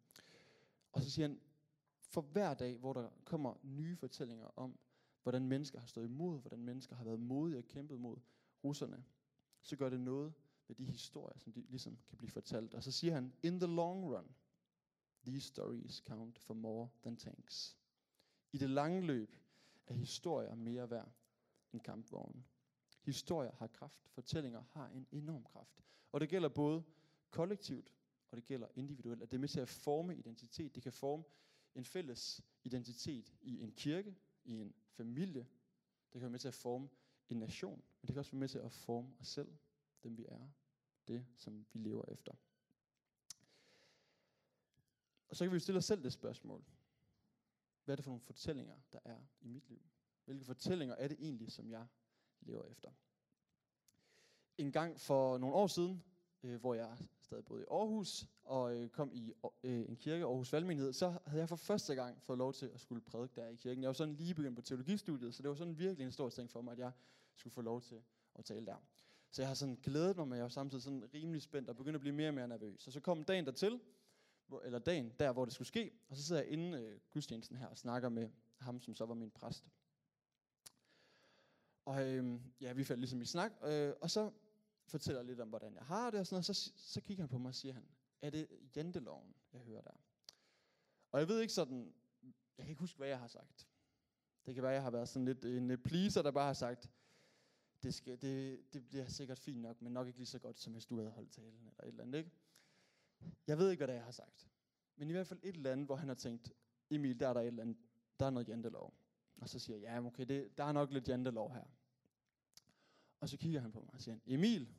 Og 0.92 1.02
så 1.02 1.10
siger 1.10 1.28
han, 1.28 1.40
for 2.00 2.20
hver 2.20 2.54
dag, 2.54 2.76
hvor 2.76 2.92
der 2.92 3.08
kommer 3.24 3.54
nye 3.62 3.96
fortællinger 3.96 4.46
om, 4.56 4.78
hvordan 5.22 5.46
mennesker 5.46 5.80
har 5.80 5.86
stået 5.86 6.04
imod, 6.04 6.40
hvordan 6.40 6.64
mennesker 6.64 6.96
har 6.96 7.04
været 7.04 7.20
modige 7.20 7.58
og 7.58 7.64
kæmpet 7.64 8.00
mod 8.00 8.16
russerne, 8.64 9.04
så 9.62 9.76
gør 9.76 9.90
det 9.90 10.00
noget 10.00 10.32
ved 10.68 10.76
de 10.76 10.84
historier, 10.84 11.38
som 11.38 11.52
de 11.52 11.60
ligesom 11.68 11.98
kan 12.08 12.18
blive 12.18 12.30
fortalt. 12.30 12.74
Og 12.74 12.82
så 12.82 12.92
siger 12.92 13.14
han, 13.14 13.32
in 13.42 13.60
the 13.60 13.66
long 13.66 14.04
run, 14.04 14.34
these 15.26 15.46
stories 15.46 15.96
count 16.06 16.38
for 16.38 16.54
more 16.54 16.88
than 17.02 17.16
tanks. 17.16 17.78
I 18.52 18.58
det 18.58 18.70
lange 18.70 19.00
løb 19.00 19.36
er 19.86 19.94
historier 19.94 20.54
mere 20.54 20.90
værd 20.90 21.12
end 21.72 21.80
kampvognen. 21.80 22.44
Historier 23.00 23.52
har 23.52 23.66
kraft, 23.66 24.08
fortællinger 24.08 24.62
har 24.70 24.88
en 24.88 25.06
enorm 25.10 25.44
kraft. 25.44 25.84
Og 26.12 26.20
det 26.20 26.28
gælder 26.28 26.48
både 26.48 26.82
kollektivt, 27.30 27.92
og 28.30 28.36
det 28.36 28.44
gælder 28.44 28.66
individuelt, 28.74 29.22
at 29.22 29.30
det 29.30 29.36
er 29.36 29.40
med 29.40 29.48
til 29.48 29.60
at 29.60 29.68
forme 29.68 30.16
identitet. 30.16 30.74
Det 30.74 30.82
kan 30.82 30.92
forme 30.92 31.24
en 31.74 31.84
fælles 31.84 32.42
identitet 32.64 33.34
i 33.40 33.60
en 33.60 33.72
kirke, 33.72 34.16
i 34.44 34.52
en 34.52 34.74
familie. 34.98 35.46
Det 36.12 36.12
kan 36.12 36.20
være 36.20 36.30
med 36.30 36.38
til 36.38 36.48
at 36.48 36.54
forme 36.54 36.88
en 37.28 37.36
nation, 37.36 37.76
men 38.00 38.06
det 38.06 38.14
kan 38.14 38.18
også 38.18 38.32
være 38.32 38.40
med 38.40 38.48
til 38.48 38.58
at 38.58 38.72
forme 38.72 39.16
os 39.20 39.28
selv, 39.28 39.56
dem 40.02 40.18
vi 40.18 40.26
er, 40.28 40.48
det 41.08 41.26
som 41.36 41.66
vi 41.72 41.78
lever 41.78 42.04
efter. 42.08 42.32
Og 45.28 45.36
så 45.36 45.44
kan 45.44 45.50
vi 45.50 45.54
jo 45.56 45.60
stille 45.60 45.78
os 45.78 45.84
selv 45.84 46.02
det 46.02 46.12
spørgsmål. 46.12 46.64
Hvad 47.84 47.92
er 47.94 47.96
det 47.96 48.04
for 48.04 48.10
nogle 48.10 48.20
fortællinger, 48.20 48.76
der 48.92 48.98
er 49.04 49.20
i 49.40 49.48
mit 49.48 49.68
liv? 49.68 49.82
Hvilke 50.24 50.44
fortællinger 50.44 50.94
er 50.94 51.08
det 51.08 51.16
egentlig, 51.20 51.52
som 51.52 51.70
jeg 51.70 51.86
lever 52.40 52.64
efter? 52.64 52.90
En 54.58 54.72
gang 54.72 55.00
for 55.00 55.38
nogle 55.38 55.56
år 55.56 55.66
siden, 55.66 56.04
øh, 56.42 56.60
hvor 56.60 56.74
jeg 56.74 56.98
stadig 57.20 57.44
boede 57.44 57.62
i 57.62 57.66
Aarhus, 57.70 58.26
og 58.44 58.76
øh, 58.76 58.88
kom 58.88 59.10
i 59.12 59.32
øh, 59.62 59.88
en 59.88 59.96
kirke, 59.96 60.24
Aarhus 60.24 60.52
Valgmenighed, 60.52 60.92
så 60.92 61.18
havde 61.26 61.40
jeg 61.40 61.48
for 61.48 61.56
første 61.56 61.94
gang 61.94 62.22
fået 62.22 62.38
lov 62.38 62.52
til 62.52 62.66
at 62.66 62.80
skulle 62.80 63.00
prædike 63.00 63.32
der 63.36 63.48
i 63.48 63.54
kirken. 63.54 63.82
Jeg 63.82 63.88
var 63.88 63.94
sådan 63.94 64.14
lige 64.14 64.34
begyndt 64.34 64.56
på 64.56 64.62
teologistudiet, 64.62 65.34
så 65.34 65.42
det 65.42 65.48
var 65.48 65.54
sådan 65.54 65.78
virkelig 65.78 66.04
en 66.04 66.12
stor 66.12 66.28
ting 66.28 66.50
for 66.50 66.60
mig, 66.60 66.72
at 66.72 66.78
jeg 66.78 66.92
skulle 67.34 67.54
få 67.54 67.60
lov 67.60 67.80
til 67.80 68.02
at 68.34 68.44
tale 68.44 68.66
der. 68.66 68.76
Så 69.30 69.42
jeg 69.42 69.48
har 69.48 69.54
sådan 69.54 69.78
glædet 69.82 70.16
mig, 70.16 70.28
men 70.28 70.36
jeg 70.36 70.42
var 70.42 70.48
samtidig 70.48 70.82
sådan 70.82 71.14
rimelig 71.14 71.42
spændt 71.42 71.70
og 71.70 71.76
begyndte 71.76 71.96
at 71.96 72.00
blive 72.00 72.14
mere 72.14 72.28
og 72.28 72.34
mere 72.34 72.48
nervøs. 72.48 72.86
Og 72.86 72.92
så 72.92 73.00
kom 73.00 73.24
dagen 73.24 73.46
dertil, 73.46 73.80
hvor, 74.46 74.60
eller 74.60 74.78
dagen 74.78 75.12
der, 75.18 75.32
hvor 75.32 75.44
det 75.44 75.54
skulle 75.54 75.68
ske, 75.68 75.90
og 76.08 76.16
så 76.16 76.22
sidder 76.22 76.42
jeg 76.42 76.50
inde 76.50 76.78
øh, 76.78 77.00
gudstjenesten 77.10 77.56
her 77.56 77.66
og 77.66 77.78
snakker 77.78 78.08
med 78.08 78.30
ham, 78.58 78.80
som 78.80 78.94
så 78.94 79.06
var 79.06 79.14
min 79.14 79.30
præst. 79.30 79.64
Og 81.84 82.08
øh, 82.08 82.40
ja, 82.60 82.72
vi 82.72 82.84
faldt 82.84 83.00
ligesom 83.00 83.20
i 83.20 83.24
snak, 83.24 83.52
øh, 83.64 83.92
og 84.00 84.10
så 84.10 84.30
fortæller 84.90 85.22
lidt 85.22 85.40
om, 85.40 85.48
hvordan 85.48 85.74
jeg 85.74 85.84
har 85.84 86.10
det, 86.10 86.20
og 86.20 86.26
sådan 86.26 86.34
noget. 86.34 86.46
Så, 86.46 86.72
så 86.76 87.00
kigger 87.00 87.22
han 87.22 87.28
på 87.28 87.38
mig 87.38 87.48
og 87.48 87.54
siger 87.54 87.74
han, 87.74 87.88
er 88.22 88.30
det 88.30 88.48
janteloven, 88.76 89.34
jeg 89.52 89.60
hører 89.60 89.82
der? 89.82 90.00
Og 91.12 91.20
jeg 91.20 91.28
ved 91.28 91.40
ikke 91.40 91.52
sådan, 91.52 91.94
jeg 92.58 92.64
kan 92.64 92.68
ikke 92.68 92.80
huske, 92.80 92.96
hvad 92.98 93.08
jeg 93.08 93.18
har 93.18 93.28
sagt. 93.28 93.68
Det 94.46 94.54
kan 94.54 94.62
være, 94.62 94.72
jeg 94.72 94.82
har 94.82 94.90
været 94.90 95.08
sådan 95.08 95.24
lidt 95.24 95.44
en 95.44 95.82
pleaser, 95.82 96.22
der 96.22 96.30
bare 96.30 96.46
har 96.46 96.52
sagt, 96.52 96.90
det, 97.82 97.94
skal, 97.94 98.22
det, 98.22 98.60
det 98.72 98.88
bliver 98.88 99.08
sikkert 99.08 99.38
fint 99.38 99.60
nok, 99.60 99.82
men 99.82 99.92
nok 99.92 100.06
ikke 100.06 100.18
lige 100.18 100.26
så 100.26 100.38
godt, 100.38 100.58
som 100.58 100.72
hvis 100.72 100.86
du 100.86 100.96
havde 100.96 101.10
holdt 101.10 101.32
talen, 101.32 101.68
eller 101.68 101.82
et 101.82 101.88
eller 101.88 102.02
andet, 102.02 102.18
ikke? 102.18 102.30
Jeg 103.46 103.58
ved 103.58 103.70
ikke, 103.70 103.80
hvad 103.80 103.86
det 103.88 103.92
er, 103.92 103.96
jeg 103.96 104.04
har 104.04 104.12
sagt. 104.12 104.48
Men 104.96 105.08
i 105.08 105.12
hvert 105.12 105.26
fald 105.26 105.40
et 105.42 105.56
eller 105.56 105.72
andet, 105.72 105.86
hvor 105.86 105.96
han 105.96 106.08
har 106.08 106.14
tænkt, 106.14 106.52
Emil, 106.90 107.20
der 107.20 107.28
er 107.28 107.32
der 107.32 107.40
et 107.40 107.46
eller 107.46 107.62
andet, 107.62 107.76
der 108.20 108.26
er 108.26 108.30
noget 108.30 108.48
jantelov. 108.48 108.94
Og 109.36 109.48
så 109.48 109.58
siger 109.58 109.76
jeg, 109.76 109.82
ja, 109.82 110.06
okay, 110.06 110.24
det, 110.24 110.58
der 110.58 110.64
er 110.64 110.72
nok 110.72 110.92
lidt 110.92 111.08
jantelov 111.08 111.52
her. 111.52 111.64
Og 113.20 113.28
så 113.28 113.36
kigger 113.36 113.60
han 113.60 113.72
på 113.72 113.80
mig 113.80 113.94
og 113.94 114.00
siger, 114.00 114.18
Emil, 114.26 114.74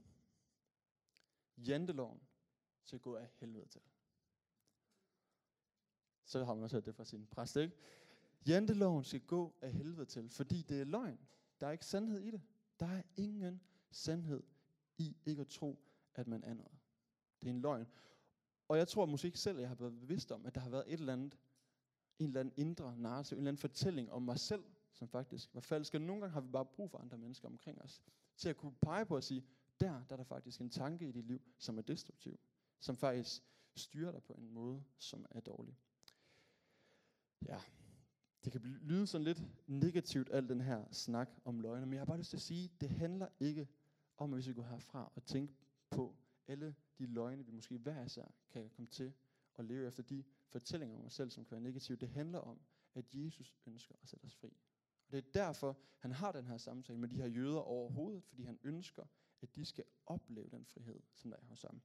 janteloven 1.58 2.22
skal 2.84 3.00
gå 3.00 3.16
af 3.16 3.30
helvede 3.36 3.66
til. 3.66 3.82
Så 6.26 6.46
har 6.46 6.54
man 6.54 6.64
også 6.64 6.76
hørt 6.76 6.86
det 6.86 6.96
fra 6.96 7.06
sin 7.06 7.28
præst, 7.28 7.56
ikke? 7.56 7.76
Janteloven 8.48 9.04
skal 9.04 9.22
gå 9.22 9.56
af 9.62 9.72
helvede 9.72 10.06
til, 10.06 10.30
fordi 10.30 10.62
det 10.62 10.82
er 10.82 10.86
løgn. 10.86 11.20
Der 11.60 11.68
er 11.68 11.72
ikke 11.72 11.86
sandhed 11.86 12.20
i 12.20 12.32
det. 12.32 12.42
Der 12.80 12.86
er 12.86 13.02
ingen 13.18 13.62
sandhed 13.92 14.44
i 14.98 15.18
ikke 15.26 15.42
at 15.42 15.48
tro, 15.48 15.80
at 16.16 16.28
man 16.28 16.44
er 16.44 16.54
noget. 16.54 16.78
Det 17.42 17.48
er 17.48 17.54
en 17.54 17.62
løgn. 17.62 17.88
Og 18.68 18.78
jeg 18.78 18.88
tror 18.88 19.06
måske 19.06 19.26
ikke 19.26 19.40
selv, 19.40 19.58
at 19.58 19.62
jeg 19.62 19.70
har 19.70 19.76
været 19.76 20.00
bevidst 20.00 20.32
om, 20.32 20.46
at 20.46 20.56
der 20.56 20.62
har 20.62 20.70
været 20.70 20.84
et 20.88 21.00
eller 21.00 21.14
andet, 21.14 21.38
en 22.20 22.28
eller 22.28 22.40
anden 22.40 22.54
indre 22.58 22.98
narrativ, 22.98 23.36
en 23.36 23.40
eller 23.40 23.50
anden 23.50 23.60
fortælling 23.60 24.12
om 24.12 24.22
mig 24.22 24.40
selv, 24.40 24.64
som 24.94 25.08
faktisk 25.08 25.50
var 25.54 25.62
falsk. 25.62 25.94
Og 25.94 26.02
nogle 26.02 26.22
gange 26.22 26.34
har 26.34 26.42
vi 26.42 26.52
bare 26.52 26.66
brug 26.66 26.92
for 26.92 26.98
andre 26.98 27.18
mennesker 27.18 27.48
omkring 27.48 27.82
os, 27.82 28.02
til 28.40 28.50
at 28.50 28.58
kunne 28.58 28.76
pege 28.82 29.06
på 29.06 29.16
og 29.16 29.24
sige, 29.24 29.46
der, 29.80 30.04
der 30.04 30.14
er 30.14 30.18
der 30.18 30.24
faktisk 30.24 30.62
en 30.62 30.70
tanke 30.70 31.08
i 31.08 31.12
dit 31.12 31.26
liv, 31.26 31.42
som 31.58 31.78
er 31.78 31.82
destruktiv, 31.82 32.40
som 32.80 32.98
faktisk 32.98 33.44
styrer 33.76 34.12
dig 34.12 34.24
på 34.24 34.34
en 34.34 34.50
måde, 34.52 34.84
som 34.98 35.26
er 35.32 35.40
dårlig. 35.40 35.78
Ja, 37.46 37.62
det 38.44 38.52
kan 38.52 38.62
lyde 38.62 39.08
sådan 39.08 39.26
lidt 39.26 39.44
negativt, 39.68 40.30
al 40.32 40.50
den 40.50 40.62
her 40.62 40.86
snak 40.92 41.30
om 41.46 41.60
løgne, 41.60 41.86
men 41.86 41.94
jeg 41.94 42.00
har 42.00 42.06
bare 42.06 42.18
lyst 42.18 42.30
til 42.30 42.38
at 42.38 42.42
sige, 42.42 42.72
det 42.82 42.90
handler 42.90 43.28
ikke 43.40 43.68
om, 44.18 44.34
at 44.34 44.38
vi 44.38 44.42
skal 44.42 44.56
gå 44.56 44.62
herfra 44.62 45.12
og 45.16 45.24
tænke 45.24 45.54
på 45.90 46.16
alle 46.48 46.76
de 46.98 47.06
løgne, 47.06 47.46
vi 47.46 47.52
måske 47.52 47.78
hver 47.78 48.06
især 48.06 48.26
kan 48.50 48.70
komme 48.70 48.88
til 48.88 49.14
at 49.56 49.66
leve 49.66 49.88
efter 49.88 50.04
de 50.04 50.24
fortællinger 50.48 50.98
om 50.98 51.06
os 51.06 51.14
selv, 51.14 51.30
som 51.30 51.46
kan 51.46 51.52
være 51.52 51.62
negative. 51.62 51.98
Det 51.98 52.10
handler 52.10 52.40
om, 52.40 52.60
at 52.94 53.06
Jesus 53.14 53.56
ønsker 53.66 53.96
at 54.02 54.10
sætte 54.10 54.26
os 54.26 54.36
fri. 54.36 54.58
Og 55.10 55.14
det 55.14 55.28
er 55.28 55.32
derfor, 55.32 55.78
han 55.98 56.12
har 56.12 56.32
den 56.32 56.46
her 56.46 56.58
samtale 56.58 57.00
med 57.00 57.10
de 57.10 57.16
her 57.16 57.28
jøder 57.28 57.60
overhovedet, 57.60 58.24
fordi 58.24 58.44
han 58.44 58.60
ønsker, 58.64 59.06
at 59.42 59.56
de 59.56 59.66
skal 59.66 59.84
opleve 60.06 60.50
den 60.50 60.66
frihed, 60.66 61.02
som 61.16 61.32
der 61.32 61.38
er 61.38 61.46
hos 61.46 61.62
ham. 61.62 61.82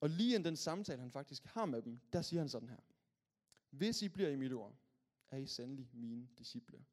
Og 0.00 0.10
lige 0.10 0.34
inden 0.34 0.44
den 0.44 0.56
samtale, 0.56 1.00
han 1.00 1.10
faktisk 1.10 1.44
har 1.44 1.66
med 1.66 1.82
dem, 1.82 2.00
der 2.12 2.22
siger 2.22 2.40
han 2.40 2.48
sådan 2.48 2.68
her. 2.68 2.80
Hvis 3.70 4.02
I 4.02 4.08
bliver 4.08 4.28
i 4.28 4.36
mit 4.36 4.52
ord, 4.52 4.76
er 5.30 5.36
I 5.36 5.46
sandelig 5.46 5.90
mine 5.92 6.28
disciple. 6.38 6.84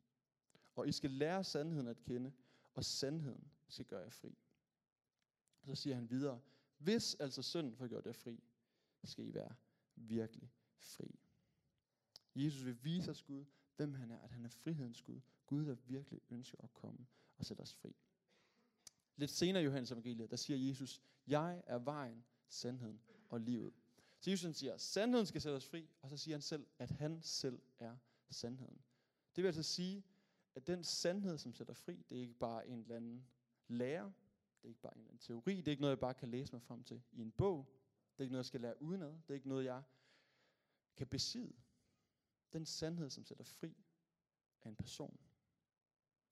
Og 0.76 0.88
I 0.88 0.92
skal 0.92 1.12
lære 1.12 1.44
sandheden 1.44 1.88
at 1.88 2.00
kende, 2.00 2.34
og 2.74 2.86
sandheden 2.86 3.52
skal 3.68 3.86
gøre 3.86 4.02
jer 4.02 4.10
fri. 4.10 4.38
Og 5.62 5.68
så 5.68 5.76
siger 5.76 5.96
han 5.96 6.10
videre, 6.10 6.42
hvis 6.78 7.16
altså 7.16 7.42
synden 7.42 7.76
får 7.76 7.88
gjort 7.88 8.06
jer 8.06 8.12
fri, 8.12 8.44
skal 9.04 9.26
I 9.26 9.34
være 9.34 9.56
virkelig 9.96 10.52
fri. 10.78 11.20
Jesus 12.36 12.66
vil 12.66 12.84
vise 12.84 13.12
os 13.12 13.24
Gud, 13.24 13.46
hvem 13.80 13.94
han 13.94 14.12
er, 14.12 14.20
at 14.20 14.32
han 14.32 14.46
er 14.46 14.50
frihedens 14.50 15.02
Gud. 15.02 15.22
Gud, 15.48 15.66
der 15.66 15.76
virkelig 15.88 16.22
ønsker 16.30 16.58
at 16.64 16.74
komme 16.74 17.08
og 17.38 17.46
sætte 17.46 17.62
os 17.62 17.74
fri. 17.74 17.96
Lidt 19.16 19.32
senere 19.32 19.62
i 19.64 19.66
Johannes 19.66 19.92
evangeliet, 19.92 20.32
der 20.32 20.38
siger 20.38 20.58
Jesus, 20.68 21.02
jeg 21.28 21.64
er 21.68 21.80
vejen, 21.80 22.24
sandheden 22.48 23.02
og 23.30 23.42
livet. 23.42 23.74
Så 24.20 24.30
Jesus 24.32 24.56
siger, 24.56 24.78
sandheden 24.78 25.26
skal 25.26 25.42
sætte 25.42 25.56
os 25.56 25.66
fri, 25.66 25.90
og 26.02 26.10
så 26.10 26.18
siger 26.18 26.36
han 26.36 26.42
selv, 26.42 26.68
at 26.80 26.92
han 26.92 27.22
selv 27.22 27.60
er 27.78 27.98
sandheden. 28.30 28.82
Det 29.36 29.44
vil 29.44 29.48
altså 29.48 29.64
sige, 29.64 30.04
at 30.56 30.68
den 30.68 30.84
sandhed, 30.84 31.38
som 31.38 31.54
sætter 31.54 31.74
fri, 31.74 32.06
det 32.10 32.18
er 32.18 32.22
ikke 32.22 32.34
bare 32.34 32.68
en 32.68 32.80
eller 32.80 32.96
anden 32.96 33.28
lære, 33.68 34.14
det 34.62 34.64
er 34.64 34.68
ikke 34.68 34.82
bare 34.82 34.94
en 34.96 35.00
eller 35.00 35.12
anden 35.12 35.20
teori, 35.20 35.56
det 35.56 35.68
er 35.68 35.72
ikke 35.72 35.82
noget, 35.82 35.96
jeg 35.96 36.00
bare 36.00 36.14
kan 36.14 36.30
læse 36.30 36.54
mig 36.54 36.62
frem 36.62 36.84
til 36.84 37.02
i 37.12 37.22
en 37.22 37.32
bog, 37.32 37.66
det 38.14 38.20
er 38.20 38.24
ikke 38.24 38.32
noget, 38.32 38.44
jeg 38.44 38.46
skal 38.46 38.62
lære 38.62 38.82
udenad, 38.82 39.12
det 39.12 39.30
er 39.30 39.34
ikke 39.34 39.50
noget, 39.50 39.66
jeg 39.66 39.84
kan 40.98 41.08
besidde. 41.08 41.54
Den 42.54 42.66
sandhed, 42.66 43.10
som 43.10 43.24
sætter 43.24 43.44
fri, 43.44 43.78
er 44.62 44.70
en 44.70 44.76
person. 44.76 45.20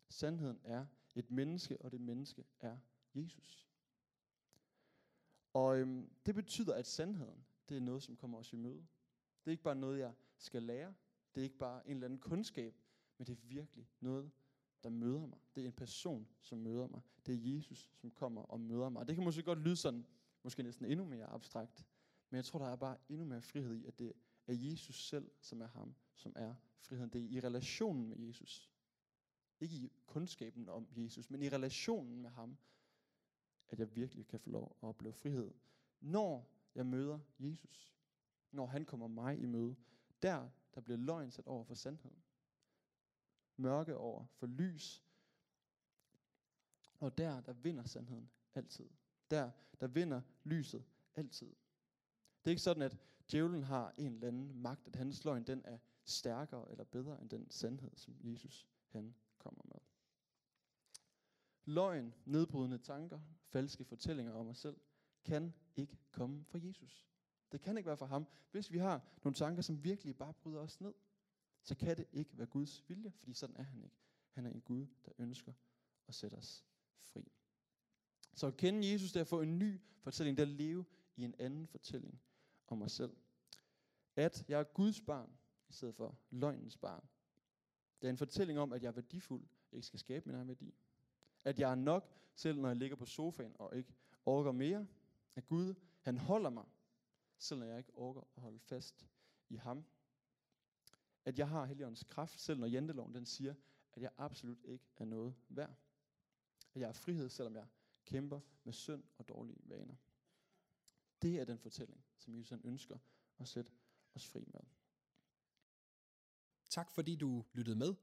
Sandheden 0.10 0.60
er 0.64 0.86
et 1.16 1.32
menneske, 1.32 1.82
og 1.82 1.92
det 1.92 2.02
menneske 2.02 2.46
er 2.60 2.78
Jesus. 3.16 3.68
Og 5.54 5.78
øhm, 5.78 6.10
det 6.26 6.36
betyder, 6.36 6.76
at 6.76 6.88
sandheden, 6.88 7.46
det 7.70 7.78
er 7.78 7.82
noget, 7.82 8.04
som 8.04 8.16
kommer 8.16 8.38
os 8.38 8.54
i 8.54 8.56
møde. 8.56 8.88
Det 9.40 9.48
er 9.48 9.52
ikke 9.52 9.64
bare 9.64 9.76
noget, 9.76 10.00
jeg 10.00 10.14
skal 10.38 10.64
lære. 10.64 10.96
Det 11.36 11.42
er 11.42 11.44
ikke 11.44 11.58
bare 11.58 11.88
en 11.88 11.92
eller 11.98 12.06
anden 12.06 12.20
kundskab, 12.20 12.76
men 13.18 13.28
det 13.28 13.34
er 13.34 13.42
virkelig 13.42 13.90
noget, 14.00 14.32
der 14.84 14.90
møder 14.90 15.26
mig. 15.26 15.40
Det 15.56 15.64
er 15.64 15.68
en 15.68 15.74
person, 15.74 16.28
som 16.42 16.58
møder 16.58 16.88
mig. 16.88 17.02
Det 17.26 17.36
er 17.36 17.56
Jesus, 17.56 17.92
som 17.96 18.12
kommer 18.12 18.42
og 18.42 18.60
møder 18.60 18.90
mig. 18.90 19.00
Og 19.00 19.08
det 19.08 19.16
kan 19.16 19.24
måske 19.24 19.44
godt 19.44 19.60
lyde 19.60 19.76
sådan, 19.76 20.06
måske 20.44 20.64
næsten 20.64 20.86
endnu 20.86 21.06
mere 21.06 21.26
abstrakt, 21.26 21.88
men 22.30 22.36
jeg 22.36 22.46
tror, 22.46 22.60
der 22.60 22.66
er 22.66 22.76
bare 22.76 22.98
endnu 23.10 23.26
mere 23.26 23.42
frihed 23.42 23.76
i, 23.76 23.86
at 23.86 24.00
det 24.00 24.14
er 24.48 24.54
Jesus 24.54 25.08
selv, 25.08 25.32
som 25.42 25.62
er 25.62 25.68
ham, 25.68 25.96
som 26.16 26.34
er 26.36 26.56
friheden. 26.80 27.10
Det 27.10 27.22
er 27.22 27.30
i 27.30 27.40
relationen 27.40 28.10
med 28.10 28.18
Jesus. 28.18 28.72
Ikke 29.60 29.76
i 29.76 29.92
kundskaben 30.06 30.70
om 30.70 30.88
Jesus, 30.92 31.30
men 31.30 31.42
i 31.42 31.50
relationen 31.50 32.22
med 32.22 32.30
ham, 32.30 32.58
at 33.70 33.80
jeg 33.80 33.96
virkelig 33.96 34.28
kan 34.28 34.40
få 34.40 34.50
lov 34.50 34.78
at 34.84 34.88
opleve 34.88 35.14
frihed. 35.14 35.52
Når 36.02 36.58
jeg 36.78 36.86
møder 36.86 37.20
Jesus. 37.40 37.94
når 38.52 38.66
han 38.66 38.86
kommer 38.86 39.08
mig 39.08 39.40
i 39.40 39.46
møde. 39.46 39.76
Der, 40.22 40.50
der 40.76 40.82
bliver 40.82 40.98
løgn 40.98 41.32
sat 41.32 41.48
over 41.48 41.64
for 41.64 41.76
sandheden. 41.76 42.24
Mørke 43.58 43.98
over 43.98 44.26
for 44.26 44.48
lys. 44.48 45.04
Og 47.00 47.18
der, 47.18 47.42
der 47.42 47.54
vinder 47.54 47.86
sandheden 47.86 48.30
altid. 48.54 48.90
Der, 49.32 49.52
der 49.80 49.88
vinder 49.88 50.22
lyset 50.44 50.86
altid. 51.16 51.48
Det 51.48 52.46
er 52.46 52.50
ikke 52.50 52.62
sådan, 52.62 52.84
at 52.84 52.98
djævlen 53.32 53.64
har 53.64 53.94
en 53.98 54.14
eller 54.14 54.28
anden 54.28 54.62
magt, 54.62 54.88
at 54.88 54.96
hans 54.96 55.26
løgn 55.26 55.44
den 55.44 55.62
er 55.66 55.78
stærkere 56.04 56.72
eller 56.72 56.84
bedre 56.84 57.22
end 57.22 57.30
den 57.30 57.52
sandhed, 57.52 57.92
som 57.96 58.16
Jesus 58.22 58.68
han 58.88 59.16
kommer 59.38 59.62
med. 59.66 59.80
Løgn, 61.66 62.14
nedbrydende 62.26 62.78
tanker, 62.78 63.20
falske 63.44 63.86
fortællinger 63.86 64.34
om 64.34 64.48
os 64.48 64.58
selv, 64.58 64.78
kan 65.24 65.54
ikke 65.76 65.98
komme 66.12 66.46
fra 66.46 66.60
Jesus. 66.62 67.08
Det 67.52 67.62
kan 67.62 67.78
ikke 67.78 67.88
være 67.88 67.98
fra 67.98 68.06
ham. 68.06 68.28
Hvis 68.52 68.72
vi 68.72 68.78
har 68.78 69.18
nogle 69.24 69.36
tanker, 69.36 69.62
som 69.62 69.84
virkelig 69.84 70.18
bare 70.18 70.34
bryder 70.34 70.60
os 70.60 70.82
ned, 70.82 70.94
så 71.64 71.76
kan 71.76 71.98
det 71.98 72.06
ikke 72.12 72.38
være 72.38 72.48
Guds 72.48 72.90
vilje, 72.90 73.12
fordi 73.12 73.34
sådan 73.34 73.56
er 73.56 73.64
han 73.64 73.84
ikke. 73.84 73.98
Han 74.32 74.46
er 74.46 74.50
en 74.50 74.62
Gud, 74.62 74.88
der 75.06 75.12
ønsker 75.18 75.54
at 76.08 76.16
sætte 76.16 76.36
os 76.36 76.66
fri. 77.00 77.32
Så 78.34 78.48
at 78.48 78.58
kende 78.58 78.92
Jesus, 78.92 79.12
det 79.12 79.20
er 79.20 79.22
at 79.24 79.28
få 79.28 79.42
en 79.42 79.60
ny 79.60 79.82
fortælling, 80.00 80.38
det 80.38 80.44
er 80.44 80.48
at 80.48 80.54
leve 80.54 80.86
i 81.16 81.24
en 81.24 81.36
anden 81.40 81.68
fortælling 81.68 82.22
om 82.68 82.78
mig 82.78 82.92
selv. 82.92 83.18
At 84.16 84.46
jeg 84.48 84.60
er 84.60 84.64
Guds 84.64 85.02
barn, 85.02 85.38
i 85.70 85.74
stedet 85.74 85.96
for 85.96 86.18
løgnens 86.30 86.78
barn. 86.78 87.08
Det 88.02 88.08
er 88.08 88.12
en 88.12 88.18
fortælling 88.18 88.60
om, 88.60 88.74
at 88.74 88.84
jeg 88.84 88.88
er 88.88 88.92
værdifuld, 88.92 89.48
ikke 89.72 89.88
skal 89.88 90.00
skabe 90.00 90.26
min 90.26 90.36
egen 90.36 90.48
værdi. 90.48 90.74
At 91.44 91.60
jeg 91.60 91.72
er 91.72 91.76
nok, 91.76 92.18
selv 92.36 92.60
når 92.60 92.70
jeg 92.70 92.76
ligger 92.76 92.96
på 92.96 93.06
sofaen 93.06 93.56
og 93.60 93.76
ikke 93.76 93.94
orker 94.26 94.52
mere. 94.52 94.88
At 95.36 95.48
Gud, 95.48 95.76
han 96.02 96.18
holder 96.18 96.50
mig, 96.50 96.66
selv 97.38 97.60
når 97.60 97.68
jeg 97.68 97.78
ikke 97.78 97.96
orker 97.96 98.22
at 98.36 98.42
holde 98.42 98.60
fast 98.60 99.08
i 99.50 99.56
ham. 99.56 99.86
At 101.26 101.40
jeg 101.40 101.50
har 101.50 101.66
Helligåndens 101.66 102.04
kraft, 102.04 102.40
selv 102.40 102.60
når 102.60 102.68
janteloven 102.68 103.14
den 103.14 103.26
siger, 103.26 103.56
at 103.94 104.02
jeg 104.02 104.12
absolut 104.18 104.64
ikke 104.64 104.86
er 104.98 105.06
noget 105.06 105.36
værd. 105.50 105.76
At 106.74 106.82
jeg 106.82 106.88
har 106.88 106.94
frihed, 106.94 107.30
selvom 107.30 107.56
jeg 107.56 107.68
kæmper 108.06 108.40
med 108.64 108.74
synd 108.74 109.04
og 109.18 109.28
dårlige 109.28 109.60
vaner. 109.64 109.96
Det 111.22 111.40
er 111.40 111.46
den 111.46 111.60
fortælling, 111.60 112.06
som 112.18 112.36
Jesus 112.36 112.50
han 112.50 112.62
ønsker 112.64 112.98
at 113.38 113.48
sætte 113.48 113.72
os 114.16 114.28
fri 114.28 114.44
med. 114.48 114.62
Tak 116.70 116.92
fordi 116.92 117.16
du 117.16 117.46
lyttede 117.54 117.76
med. 117.76 117.96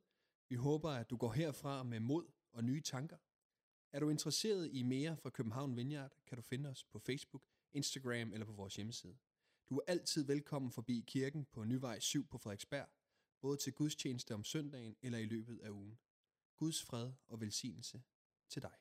Vi 0.48 0.55
håber, 0.55 0.90
at 0.90 1.11
du 1.11 1.16
går 1.16 1.33
herfra 1.33 1.83
med 1.83 2.00
mod 2.00 2.27
og 2.53 2.64
nye 2.64 2.81
tanker. 2.81 3.16
Er 3.92 4.00
du 4.00 4.11
interesseret 4.11 4.70
i 4.72 4.83
mere 4.83 5.16
fra 5.16 5.31
København 5.31 5.77
Vineyard, 5.77 6.12
kan 6.27 6.37
du 6.37 6.42
finde 6.42 6.70
os 6.70 6.85
på 6.85 6.98
Facebook, 6.98 7.42
Instagram 7.72 8.33
eller 8.33 8.46
på 8.46 8.53
vores 8.53 8.77
hjemmeside. 8.77 9.16
Du 9.68 9.77
er 9.79 9.83
altid 9.87 10.24
velkommen 10.24 10.72
forbi 10.72 11.05
kirken 11.07 11.44
på 11.44 11.64
Nyvej 11.64 11.98
7 12.00 12.27
på 12.27 12.38
Frederiksberg, 12.38 12.88
både 13.40 13.57
til 13.57 13.72
gudstjeneste 13.72 14.35
om 14.35 14.44
søndagen 14.44 14.96
eller 15.03 15.18
i 15.18 15.24
løbet 15.24 15.59
af 15.59 15.70
ugen. 15.70 15.98
Guds 16.57 16.83
fred 16.83 17.12
og 17.27 17.40
velsignelse 17.40 18.03
til 18.48 18.62
dig. 18.62 18.74